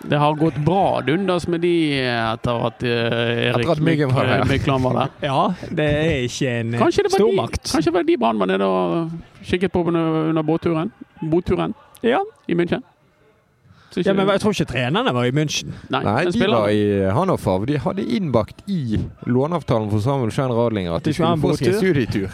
Det 0.00 0.16
har 0.18 0.34
gått 0.34 0.56
bra 0.64 1.00
dundas 1.04 1.46
med 1.48 1.60
de 1.60 1.72
etter 2.08 2.62
at 2.66 2.82
eh, 2.82 3.50
Erik 3.50 3.64
Etter 3.66 3.72
at 3.74 3.82
Myggen 3.84 4.12
var 4.14 4.26
der. 4.28 4.44
Mykland 4.48 4.82
var 4.84 4.94
der. 4.96 5.10
Ja, 5.28 5.40
det 5.70 5.88
er 5.88 6.22
ikke 6.24 6.54
en 6.60 6.72
stormakt. 7.12 7.62
De, 7.64 7.72
kanskje 7.74 7.90
det 7.90 7.94
var 7.98 8.06
de 8.08 8.16
Brann 8.20 8.38
var 8.40 8.46
nede 8.48 8.64
og 8.64 9.10
kikket 9.44 9.72
på 9.72 9.84
under, 9.88 10.30
under 10.30 10.42
båtturen? 10.42 10.92
Boturen 11.20 11.74
Ja. 12.02 12.22
i 12.48 12.54
München? 12.56 12.82
Ja, 13.96 14.12
men 14.14 14.28
jeg 14.30 14.40
tror 14.40 14.52
ikke 14.54 14.68
trenerne 14.70 15.12
var 15.12 15.24
i 15.26 15.32
München. 15.34 15.72
Nei, 15.90 16.00
Nei, 16.04 16.24
de 16.24 16.32
spillerne- 16.32 16.60
var 16.60 16.68
i 16.70 17.10
Hannover. 17.10 17.64
De 17.66 17.78
hadde 17.82 18.04
innbakt 18.06 18.62
i 18.70 19.00
låneavtalen 19.26 19.90
for 19.90 19.98
Samuel 20.00 20.30
Schein 20.30 20.52
Radlinger 20.54 20.94
at 20.94 21.04
de 21.04 21.10
De 21.10 21.14
skulle 21.14 21.40
få 21.42 21.56
sin 21.58 21.74
studietur. 21.74 22.30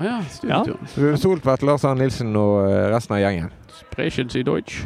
Å 0.00 0.04
ja, 0.06 0.18
studietur. 0.32 0.78
Rune 0.96 1.18
Soltvedt, 1.20 1.62
Lars 1.68 1.84
Arne 1.84 2.00
Nilsen 2.06 2.32
og 2.40 2.62
eh, 2.70 2.86
resten 2.94 3.16
av 3.18 3.20
gjengen. 3.20 3.50
Sprechen 3.80 4.30
Sie 4.32 4.42
Deutsch. 4.46 4.78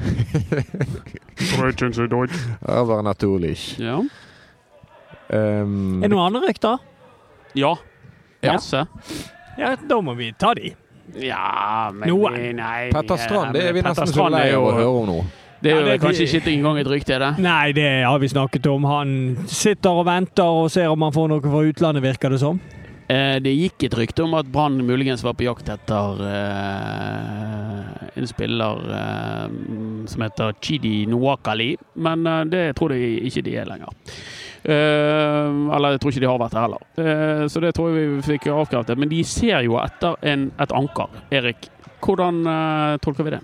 Sprechen 1.52 1.92
Sie 1.94 2.08
Deutsch. 2.10 2.34
Aber 2.66 3.02
natürlich. 3.06 3.76
Ja. 3.78 4.00
Um, 5.28 6.02
Er 6.02 6.08
det 6.08 6.10
noen 6.12 6.26
andre 6.26 6.42
rykter? 6.48 6.82
Ja. 7.54 7.76
Ja. 8.44 8.56
Masse. 8.56 8.84
Ja, 9.58 9.76
da 9.88 10.00
må 10.02 10.16
vi 10.18 10.32
ta 10.38 10.50
de. 10.58 10.74
Ja, 11.20 11.92
men 11.94 12.08
Noen. 12.10 12.36
Nei. 12.58 12.90
Petter 12.92 13.20
Strand, 13.20 13.54
det 13.54 13.68
er 13.68 13.74
vi 13.76 13.82
nesten 13.84 14.10
så 14.10 14.26
lei 14.32 14.48
av 14.56 14.64
å 14.66 14.72
høre 14.74 14.92
om 14.98 15.08
nå. 15.08 15.18
Det 15.64 15.70
er 15.72 15.78
jo 15.78 15.80
Ja, 15.86 15.92
det- 15.92 16.00
kanskje 16.02 16.26
ikke 16.40 16.50
engang 16.52 16.78
et 16.80 16.86
rykte, 16.90 17.18
det? 17.18 17.38
Nei, 17.38 17.72
det 17.72 18.04
har 18.04 18.18
vi 18.18 18.28
snakket 18.28 18.66
om. 18.66 18.84
Han 18.84 19.36
sitter 19.46 19.90
og 19.90 20.06
venter 20.06 20.44
og 20.44 20.70
ser 20.70 20.90
om 20.90 21.00
han 21.06 21.12
får 21.12 21.28
noe 21.30 21.40
fra 21.40 21.62
utlandet, 21.70 22.02
virker 22.02 22.30
det 22.34 22.40
som. 22.40 22.60
Eh, 23.08 23.36
Det 23.44 23.52
gikk 23.52 23.84
et 23.84 23.96
rykte 23.98 24.24
om 24.24 24.34
at 24.38 24.48
Brann 24.48 24.78
muligens 24.86 25.24
var 25.24 25.34
på 25.36 25.44
jakt 25.44 25.68
etter 25.68 26.22
eh, 26.24 27.90
en 28.16 28.28
spiller 28.30 28.80
eh, 28.96 29.58
som 30.08 30.24
heter 30.24 30.54
Chidi 30.64 31.04
Noakali, 31.10 31.74
men 32.00 32.24
det 32.48 32.70
tror 32.78 32.94
jeg 32.96 33.20
ikke 33.28 33.44
de 33.44 33.56
er 33.60 33.68
lenger. 33.68 33.92
Eller 34.64 35.92
jeg 35.92 36.00
tror 36.00 36.12
ikke 36.14 36.22
de 36.22 36.28
har 36.30 36.38
vært 36.40 36.54
det 36.56 36.62
heller. 36.62 37.48
Så 37.52 37.60
det 37.60 37.74
tror 37.76 37.90
jeg 37.92 38.08
vi 38.14 38.22
fikk 38.24 38.46
avkreftet. 38.52 38.96
Men 39.00 39.10
de 39.10 39.18
ser 39.28 39.60
jo 39.66 39.76
etter 39.80 40.16
en, 40.24 40.46
et 40.60 40.72
anker. 40.72 41.18
Erik, 41.36 41.68
hvordan 42.04 42.40
tolker 43.04 43.28
vi 43.28 43.34
det? 43.36 43.42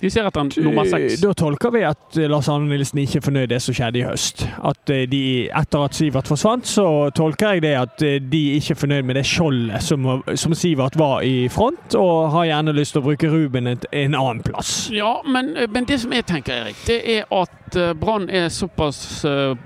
De 0.00 0.08
ser 0.08 0.24
etter 0.24 0.40
en 0.40 0.50
nummer 0.64 0.88
seks. 0.88 1.18
Da 1.20 1.34
tolker 1.36 1.72
vi 1.74 1.82
at 1.84 2.16
eh, 2.16 2.28
Lars 2.30 2.48
Arne 2.48 2.70
Nilsen 2.70 3.02
ikke 3.02 3.18
er 3.20 3.24
fornøyd 3.26 3.50
det 3.52 3.58
som 3.60 3.76
skjedde 3.76 4.00
i 4.00 4.04
høst. 4.06 4.46
At 4.64 4.92
eh, 4.92 5.02
de, 5.10 5.22
Etter 5.60 5.84
at 5.84 5.96
Sivert 5.96 6.30
forsvant, 6.30 6.64
så 6.68 6.84
tolker 7.16 7.58
jeg 7.58 7.64
det 7.66 7.74
at 7.76 8.04
eh, 8.06 8.16
de 8.24 8.40
ikke 8.56 8.72
er 8.72 8.80
fornøyd 8.80 9.08
med 9.10 9.18
det 9.20 9.26
skjoldet 9.28 9.84
som, 9.84 10.08
som 10.40 10.56
Sivert 10.56 10.96
var 10.96 11.20
i 11.26 11.50
front, 11.52 11.96
og 12.00 12.30
har 12.32 12.48
gjerne 12.48 12.74
lyst 12.78 12.96
til 12.96 13.02
å 13.02 13.06
bruke 13.10 13.28
Ruben 13.28 13.68
en, 13.74 13.82
en 13.92 14.16
annen 14.16 14.40
plass. 14.46 14.72
Ja, 14.94 15.18
men, 15.28 15.52
men 15.68 15.88
det 15.88 16.00
som 16.00 16.14
jeg 16.16 16.24
tenker, 16.30 16.62
Erik, 16.62 16.80
det 16.88 17.00
er 17.18 17.28
at 17.36 17.76
Brann 18.00 18.24
er 18.34 18.48
såpass 18.50 19.20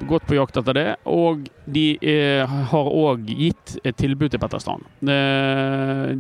godt 0.04 0.26
på 0.28 0.36
jakt 0.36 0.58
etter 0.60 0.76
det. 0.76 0.88
Og 1.08 1.46
de 1.72 1.86
er, 2.04 2.42
har 2.44 2.90
òg 2.90 3.30
gitt 3.30 3.78
et 3.80 3.96
tilbud 3.96 4.34
til 4.34 4.42
Petter 4.42 4.60
Strand. 4.60 4.84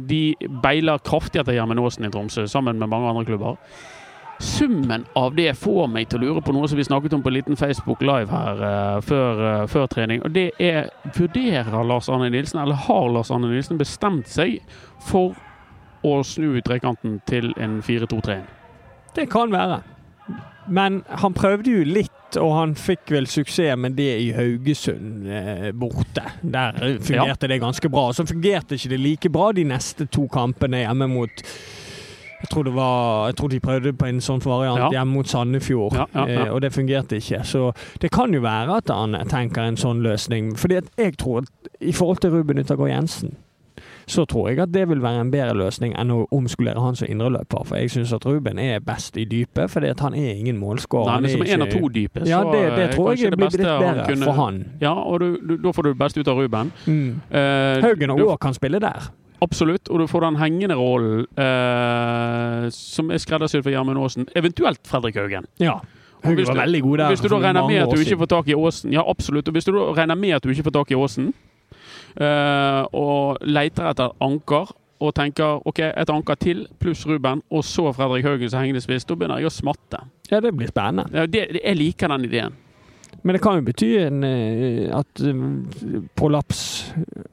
De 0.08 0.22
beiler 0.64 1.02
kraftig 1.04 1.42
etter 1.42 1.58
Gjermund 1.58 1.82
Aasen 1.82 2.08
i 2.08 2.12
Tromsø, 2.14 2.46
sammen 2.48 2.80
med 2.80 2.88
mange 2.94 3.10
andre 3.10 3.26
klubber. 3.28 3.58
Summen 4.44 5.06
av 5.16 5.34
det 5.34 5.54
får 5.56 5.86
meg 5.88 6.10
til 6.10 6.20
å 6.20 6.26
lure 6.26 6.42
på 6.44 6.52
noe 6.52 6.68
som 6.68 6.76
vi 6.76 6.84
snakket 6.84 7.14
om 7.16 7.22
på 7.24 7.30
en 7.32 7.36
liten 7.38 7.56
Facebook 7.56 8.02
Live 8.04 8.28
her 8.28 8.60
uh, 8.60 8.98
før, 9.00 9.40
uh, 9.40 9.64
før 9.70 9.88
trening. 9.88 10.20
Og 10.26 10.34
det 10.36 10.50
er 10.60 10.90
Vurderer 11.16 11.86
Lars 11.88 12.10
Arne 12.12 12.28
Nilsen, 12.28 12.60
eller 12.60 12.76
har 12.86 13.08
Lars 13.14 13.32
Arne 13.32 13.48
Nilsen 13.48 13.80
bestemt 13.80 14.28
seg 14.28 14.58
for 15.08 15.32
å 16.04 16.18
snu 16.28 16.60
trekanten 16.66 17.22
til 17.28 17.54
en 17.56 17.80
4-2-3-1? 17.82 18.44
Det 19.16 19.30
kan 19.32 19.52
være. 19.54 19.80
Men 20.68 21.02
han 21.08 21.34
prøvde 21.36 21.72
jo 21.72 21.84
litt, 21.88 22.36
og 22.40 22.52
han 22.56 22.74
fikk 22.76 23.12
vel 23.14 23.28
suksess 23.30 23.78
med 23.80 23.96
det 23.96 24.10
i 24.22 24.30
Haugesund 24.36 25.28
eh, 25.28 25.70
borte. 25.76 26.24
Der 26.42 26.76
fungerte 26.76 27.06
fungerte 27.08 27.48
det 27.48 27.60
ganske 27.62 27.90
bra. 27.92 28.08
Så 28.12 28.26
fungerte 28.26 28.76
ikke 28.76 28.92
det 28.92 29.00
like 29.00 29.32
bra 29.32 29.52
de 29.56 29.64
neste 29.68 30.08
to 30.10 30.26
kampene 30.32 30.82
hjemme 30.84 31.08
mot 31.12 31.44
jeg 32.44 32.50
tror, 32.52 32.66
det 32.68 32.74
var, 32.76 33.26
jeg 33.30 33.36
tror 33.40 33.48
de 33.54 33.60
prøvde 33.64 33.92
på 33.98 34.06
en 34.08 34.20
sånn 34.24 34.42
variant 34.44 34.78
Ja. 34.84 34.90
hjemme 34.98 35.12
mot 35.18 35.26
Sandefjord, 35.30 35.94
Ja, 35.96 36.06
ja. 36.14 36.26
Eh, 36.46 36.52
og 36.54 36.60
det 36.62 36.72
fungerte 36.72 37.16
ikke. 37.18 37.40
Så 37.44 37.72
det 38.00 38.10
kan 38.14 38.32
jo 38.36 38.40
være 38.44 38.76
at 38.82 38.88
han 38.92 39.16
tenker 39.28 39.62
en 39.66 39.76
sånn 39.80 40.02
løsning. 40.04 40.54
Fordi 40.56 40.80
jeg 40.98 41.16
tror 41.18 41.38
at 41.42 41.48
i 41.80 41.92
forhold 41.92 42.20
til 42.20 42.30
Ruben 42.36 42.58
Yttergård 42.58 42.90
Jensen, 42.92 43.36
så 44.06 44.26
tror 44.28 44.50
jeg 44.50 44.58
at 44.60 44.70
det 44.72 44.82
vil 44.88 45.00
være 45.00 45.20
en 45.22 45.30
bedre 45.32 45.54
løsning 45.56 45.94
enn 45.96 46.10
å 46.12 46.26
omskolere 46.30 46.78
han 46.78 46.94
som 46.94 47.08
indreløper. 47.08 47.64
For 47.64 47.76
jeg 47.80 47.88
syns 47.90 48.12
at 48.12 48.26
Ruben 48.28 48.58
er 48.60 48.78
best 48.84 49.16
i 49.16 49.24
dypet, 49.24 49.70
fordi 49.72 49.94
han 49.98 50.14
er 50.14 50.34
ingen 50.34 50.58
målskårer. 50.60 51.06
Nei, 51.08 51.20
men 51.22 51.30
er 51.30 51.32
som 51.32 51.46
en 51.46 51.62
av 51.62 51.70
to 51.72 51.88
dype, 51.88 52.20
Ja, 52.28 52.42
så 52.42 52.52
det, 52.52 52.60
det 52.76 52.84
er 52.84 52.92
tror 52.92 53.14
jeg 53.16 53.30
det 53.30 53.38
blir 53.38 53.50
litt 53.56 53.66
han 53.66 53.80
bedre 53.80 54.04
kunne- 54.10 54.24
for 54.28 54.32
han. 54.32 54.64
Ja, 54.80 54.92
og 54.92 55.20
du, 55.20 55.38
du, 55.40 55.56
da 55.56 55.72
får 55.72 55.82
du 55.82 55.88
det 55.94 55.98
beste 55.98 56.20
ut 56.20 56.28
av 56.28 56.36
Ruben. 56.36 56.72
Mm. 56.86 57.20
Eh, 57.32 57.80
Haugen 57.80 58.16
du- 58.16 58.26
òg 58.28 58.38
kan 58.40 58.52
spille 58.52 58.78
der. 58.78 59.08
Absolutt, 59.44 59.90
og 59.92 60.00
du 60.00 60.06
får 60.08 60.24
den 60.24 60.36
hengende 60.40 60.76
rollen 60.78 61.26
eh, 61.40 62.68
som 62.72 63.10
er 63.12 63.20
skreddersydd 63.22 63.64
for 63.66 63.74
Gjermund 63.74 64.00
Aasen. 64.00 64.28
Eventuelt 64.38 64.80
Fredrik 64.88 65.18
Haugen. 65.20 65.44
Ja. 65.60 65.78
Haugen 66.24 66.46
var 66.48 66.54
du- 66.56 66.60
veldig 66.62 66.82
god 66.86 66.98
der. 67.02 67.08
Hvis 67.12 67.20
du 67.24 67.28
da 67.28 67.40
regner 67.42 67.66
med 67.68 67.82
at 67.84 67.90
du 67.92 68.00
ikke 68.00 68.18
får 68.22 68.30
tak 68.32 68.48
i 68.48 68.54
Aasen 68.56 68.92
Ja, 68.96 69.02
absolutt. 69.10 69.48
Og 69.48 69.52
hvis 69.58 69.66
du 69.68 69.72
da 69.76 69.90
regner 69.98 70.16
med 70.16 70.32
at 70.38 70.42
du 70.42 70.48
ikke 70.54 70.64
får 70.70 70.76
tak 70.78 70.90
i 70.90 70.94
Aasen, 70.96 71.34
eh, 72.16 72.86
og 72.92 73.38
leter 73.42 73.90
etter 73.90 74.14
anker, 74.24 74.72
og 75.04 75.12
tenker 75.14 75.60
OK, 75.66 75.80
et 75.84 76.10
anker 76.10 76.34
til 76.40 76.66
pluss 76.80 77.04
Ruben, 77.06 77.42
og 77.50 77.64
så 77.66 77.90
Fredrik 77.92 78.24
Haugen 78.24 78.48
som 78.50 78.62
hengende 78.62 78.80
spiss, 78.80 79.04
da 79.04 79.14
begynner 79.18 79.42
jeg 79.42 79.50
å 79.50 79.52
smatte. 79.52 80.00
Ja, 80.30 80.40
det 80.40 80.54
blir 80.56 80.70
spennende. 80.70 81.10
Ja, 81.12 81.26
det, 81.26 81.48
det, 81.52 81.60
jeg 81.64 81.76
liker 81.76 82.08
den 82.14 82.24
ideen. 82.30 82.54
Men 83.24 83.32
det 83.32 83.40
kan 83.40 83.56
jo 83.56 83.64
bety 83.64 83.86
en, 84.02 84.24
eh, 84.24 84.90
at 84.92 85.20
eh, 85.24 85.44
prolaps 86.14 86.58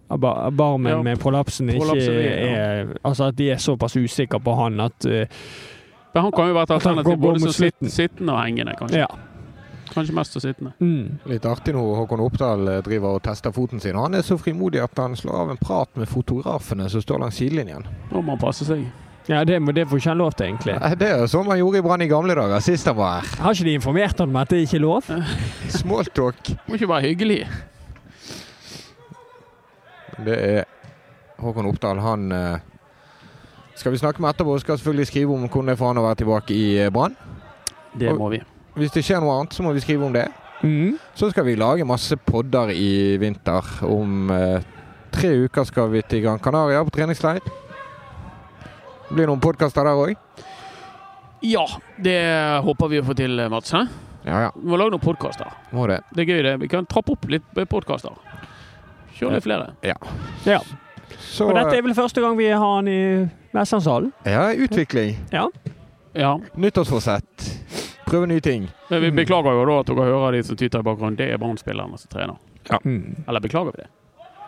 Barmen 0.08 0.92
Ja, 0.92 1.02
med 1.04 1.20
prolapsen 1.20 1.70
ikke 1.70 1.82
prolapsen 1.84 2.16
ja. 2.16 2.30
er 2.32 2.94
Altså 3.04 3.28
at 3.28 3.36
de 3.36 3.50
er 3.52 3.60
såpass 3.60 3.98
usikre 4.00 4.40
på 4.40 4.56
han 4.56 4.80
at 4.80 5.06
eh, 5.06 5.28
Men 6.14 6.24
han 6.28 6.32
kan 6.32 6.48
jo 6.48 6.56
være 6.56 6.70
et 6.70 6.74
alternativ 6.78 7.20
både 7.20 7.44
som 7.44 7.54
sitt, 7.56 7.92
sittende 7.92 8.34
og 8.34 8.40
hengende, 8.44 8.76
kanskje. 8.80 9.04
Ja. 9.04 9.08
Kanskje 9.92 10.16
mest 10.16 10.36
som 10.36 10.44
sittende. 10.44 10.74
Mm. 10.80 11.20
Litt 11.32 11.46
artig 11.48 11.72
nå 11.76 11.84
Håkon 11.96 12.24
Oppdal 12.24 12.68
driver 12.84 13.16
og 13.16 13.24
tester 13.24 13.52
foten 13.56 13.80
sin. 13.80 13.96
Han 13.96 14.16
er 14.16 14.26
så 14.28 14.36
frimodig 14.40 14.84
at 14.84 15.00
han 15.00 15.16
slår 15.16 15.40
av 15.46 15.54
en 15.54 15.60
prat 15.60 15.96
med 15.96 16.12
fotografene 16.12 16.90
som 16.92 17.04
står 17.04 17.24
langs 17.24 17.40
sidelinjen. 17.40 17.88
Da 18.12 18.20
må 18.20 18.36
han 18.36 18.44
passe 18.44 18.68
seg. 18.68 18.84
Ja, 19.30 19.44
det, 19.46 19.60
må- 19.62 19.72
det 19.72 19.86
får 19.88 20.00
ikke 20.02 20.10
han 20.10 20.18
lov 20.18 20.32
til, 20.34 20.46
egentlig. 20.50 20.76
Det 21.00 21.08
er 21.08 21.20
jo 21.22 21.28
sånn 21.30 21.46
man 21.48 21.60
gjorde 21.60 21.78
i 21.78 21.84
Brann 21.86 22.02
i 22.02 22.08
gamle 22.10 22.34
dager, 22.36 22.60
sist 22.66 22.88
han 22.90 22.96
var 22.98 23.20
her. 23.22 23.28
Har 23.44 23.54
ikke 23.54 23.68
de 23.70 23.76
informert 23.78 24.18
han 24.24 24.30
om 24.34 24.40
at 24.42 24.50
det 24.50 24.64
ikke 24.66 24.80
er 24.80 24.84
lov? 24.86 25.12
Smalltalk. 25.82 26.54
Må 26.68 26.80
ikke 26.80 26.90
være 26.90 27.06
hyggelig. 27.12 27.42
Det 30.26 30.38
er 30.38 30.66
Håkon 31.42 31.70
Oppdal. 31.70 32.02
Han 32.04 32.32
eh, 32.36 32.60
skal 33.78 33.94
vi 33.96 34.02
snakke 34.02 34.22
med 34.22 34.34
etterpå. 34.34 34.58
Skal 34.62 34.78
selvfølgelig 34.78 35.08
skrive 35.10 35.34
om 35.38 35.48
hvordan 35.48 35.72
det 35.72 35.76
er 35.76 35.80
for 35.82 35.92
han 35.94 36.02
å 36.02 36.06
være 36.06 36.20
tilbake 36.22 36.54
i 36.58 36.66
eh, 36.84 36.92
Brann. 36.94 37.16
Det 37.98 38.14
må 38.18 38.30
vi. 38.34 38.42
Hvis 38.78 38.94
det 38.96 39.04
skjer 39.04 39.22
noe 39.24 39.40
annet, 39.40 39.56
så 39.58 39.66
må 39.66 39.74
vi 39.76 39.82
skrive 39.84 40.06
om 40.08 40.14
det. 40.16 40.28
Mm. 40.62 40.98
Så 41.18 41.32
skal 41.34 41.46
vi 41.48 41.56
lage 41.60 41.86
masse 41.90 42.16
podder 42.18 42.70
i 42.76 43.18
vinter. 43.22 43.66
Om 43.88 44.30
eh, 44.36 44.70
tre 45.12 45.34
uker 45.48 45.66
skal 45.68 45.90
vi 45.94 46.04
til 46.08 46.22
Gran 46.26 46.40
Canaria 46.44 46.84
på 46.86 46.94
treningsleir. 46.96 47.42
Det 49.12 49.18
blir 49.18 49.28
noen 49.28 49.42
podkaster 49.44 49.84
der 49.84 49.98
òg. 50.00 50.14
Ja, 51.44 51.66
det 52.00 52.18
håper 52.64 52.88
vi 52.92 53.00
å 53.02 53.04
få 53.04 53.16
til, 53.18 53.34
Mats. 53.52 53.74
Hæ? 53.76 53.82
Ja 54.24 54.38
ja, 54.46 54.52
Vi 54.56 54.70
må 54.70 54.78
lage 54.78 54.94
noen 54.94 55.02
podkaster. 55.04 55.50
det. 55.74 55.98
Det 56.16 56.22
er 56.24 56.30
gøy, 56.30 56.42
det. 56.46 56.54
Vi 56.62 56.68
kan 56.72 56.86
trappe 56.86 57.12
opp 57.12 57.26
litt 57.28 57.44
podkaster. 57.68 58.14
Kjøre 59.18 59.34
litt 59.36 59.44
flere. 59.44 59.72
Ja. 59.84 60.60
Så 61.20 61.50
Og 61.50 61.56
dette 61.58 61.76
er 61.76 61.82
vel 61.84 61.94
første 61.98 62.22
gang 62.24 62.38
vi 62.38 62.48
har 62.48 62.62
han 62.62 62.88
i 62.88 63.28
Vestlandshallen? 63.54 64.14
ja, 64.26 64.54
utvikling. 64.54 65.18
Ja. 65.34 65.48
Ja. 66.16 66.38
Nyttårsforsett. 66.56 67.50
Prøve 68.06 68.28
nye 68.28 68.40
ting. 68.42 68.70
Men 68.90 69.02
vi 69.02 69.10
Mm. 69.12 69.16
beklager 69.26 69.52
jo 69.52 69.66
da 69.66 69.80
at 69.80 69.86
dere 69.88 70.06
hører 70.08 70.32
de 70.32 70.44
som 70.44 70.56
tyter 70.56 70.80
i 70.80 70.84
bakgrunnen. 70.84 71.18
Det 71.18 71.32
er 71.34 71.38
Brann-spillerne 71.38 71.98
som 72.00 72.10
trener. 72.10 72.38
Ja. 72.70 72.78
Eller 73.28 73.40
beklager 73.40 73.72
vi 73.76 73.84
det? 73.84 73.88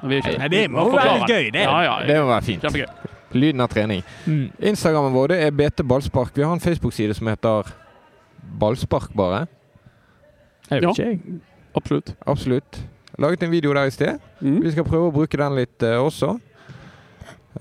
Vi 0.04 0.15
er 0.17 0.21
ikke 0.21 0.38
Nei, 0.39 0.47
det 0.49 0.69
må 0.71 0.91
være 0.91 1.19
litt 1.19 1.28
gøy, 1.30 1.52
det. 1.52 1.62
Ja, 1.63 1.82
ja, 1.84 1.99
Det 2.06 2.15
må 2.21 2.28
være 2.28 2.43
fint. 2.43 2.62
Kjempegøy. 2.62 2.86
Lyden 3.33 3.61
av 3.61 3.67
trening. 3.73 4.03
Mm. 4.27 4.51
Instagrammen 4.59 5.13
vår 5.13 5.27
det 5.33 5.39
er 5.47 5.51
BT 5.51 5.83
Ballspark. 5.87 6.31
Vi 6.37 6.43
har 6.43 6.53
en 6.53 6.59
Facebook-side 6.63 7.13
som 7.17 7.27
heter 7.27 7.69
Ballspark, 8.59 9.13
bare. 9.15 9.47
Jeg 10.69 10.83
Ja. 10.83 10.89
ikke. 10.91 11.39
Absolutt. 11.75 12.15
Absolutt. 12.27 12.81
Laget 13.19 13.43
en 13.43 13.51
video 13.51 13.73
der 13.73 13.85
i 13.85 13.89
sted. 13.91 14.19
Mm. 14.41 14.61
Vi 14.63 14.71
skal 14.71 14.83
prøve 14.83 15.07
å 15.09 15.13
bruke 15.13 15.37
den 15.37 15.55
litt 15.55 15.83
uh, 15.83 15.99
også. 16.05 16.39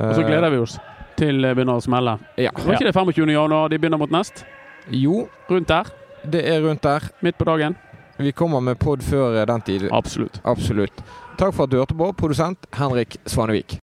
Og 0.00 0.14
så 0.16 0.22
gleder 0.24 0.50
vi 0.50 0.58
oss 0.58 0.78
til 1.16 1.42
det 1.42 1.54
begynner 1.56 1.76
å 1.76 1.82
smelle. 1.85 2.18
Ja. 2.40 2.50
Var 2.56 2.74
ikke 2.78 2.88
det 2.88 2.94
25. 2.96 3.28
januar 3.35 3.68
de 3.68 3.78
begynner 3.78 3.98
mot 4.00 4.11
nest? 4.11 4.44
Jo, 4.90 5.28
Rundt 5.50 5.68
der? 5.68 5.90
det 6.24 6.44
er 6.48 6.61
rundt 6.64 6.82
der. 6.82 7.11
Midt 7.20 7.37
på 7.38 7.44
dagen? 7.44 7.76
Vi 8.18 8.30
kommer 8.32 8.61
med 8.61 8.78
pod 8.78 9.02
før 9.02 9.40
eh, 9.40 9.46
den 9.46 9.61
tid. 9.61 9.88
Absolutt. 9.92 10.40
Absolutt. 10.44 11.02
Takk 11.38 11.54
for 11.54 11.64
at 11.64 11.70
du 11.70 11.76
hørte 11.80 11.94
på. 11.94 12.12
Produsent 12.12 12.66
Henrik 12.72 13.16
Svanevik. 13.26 13.82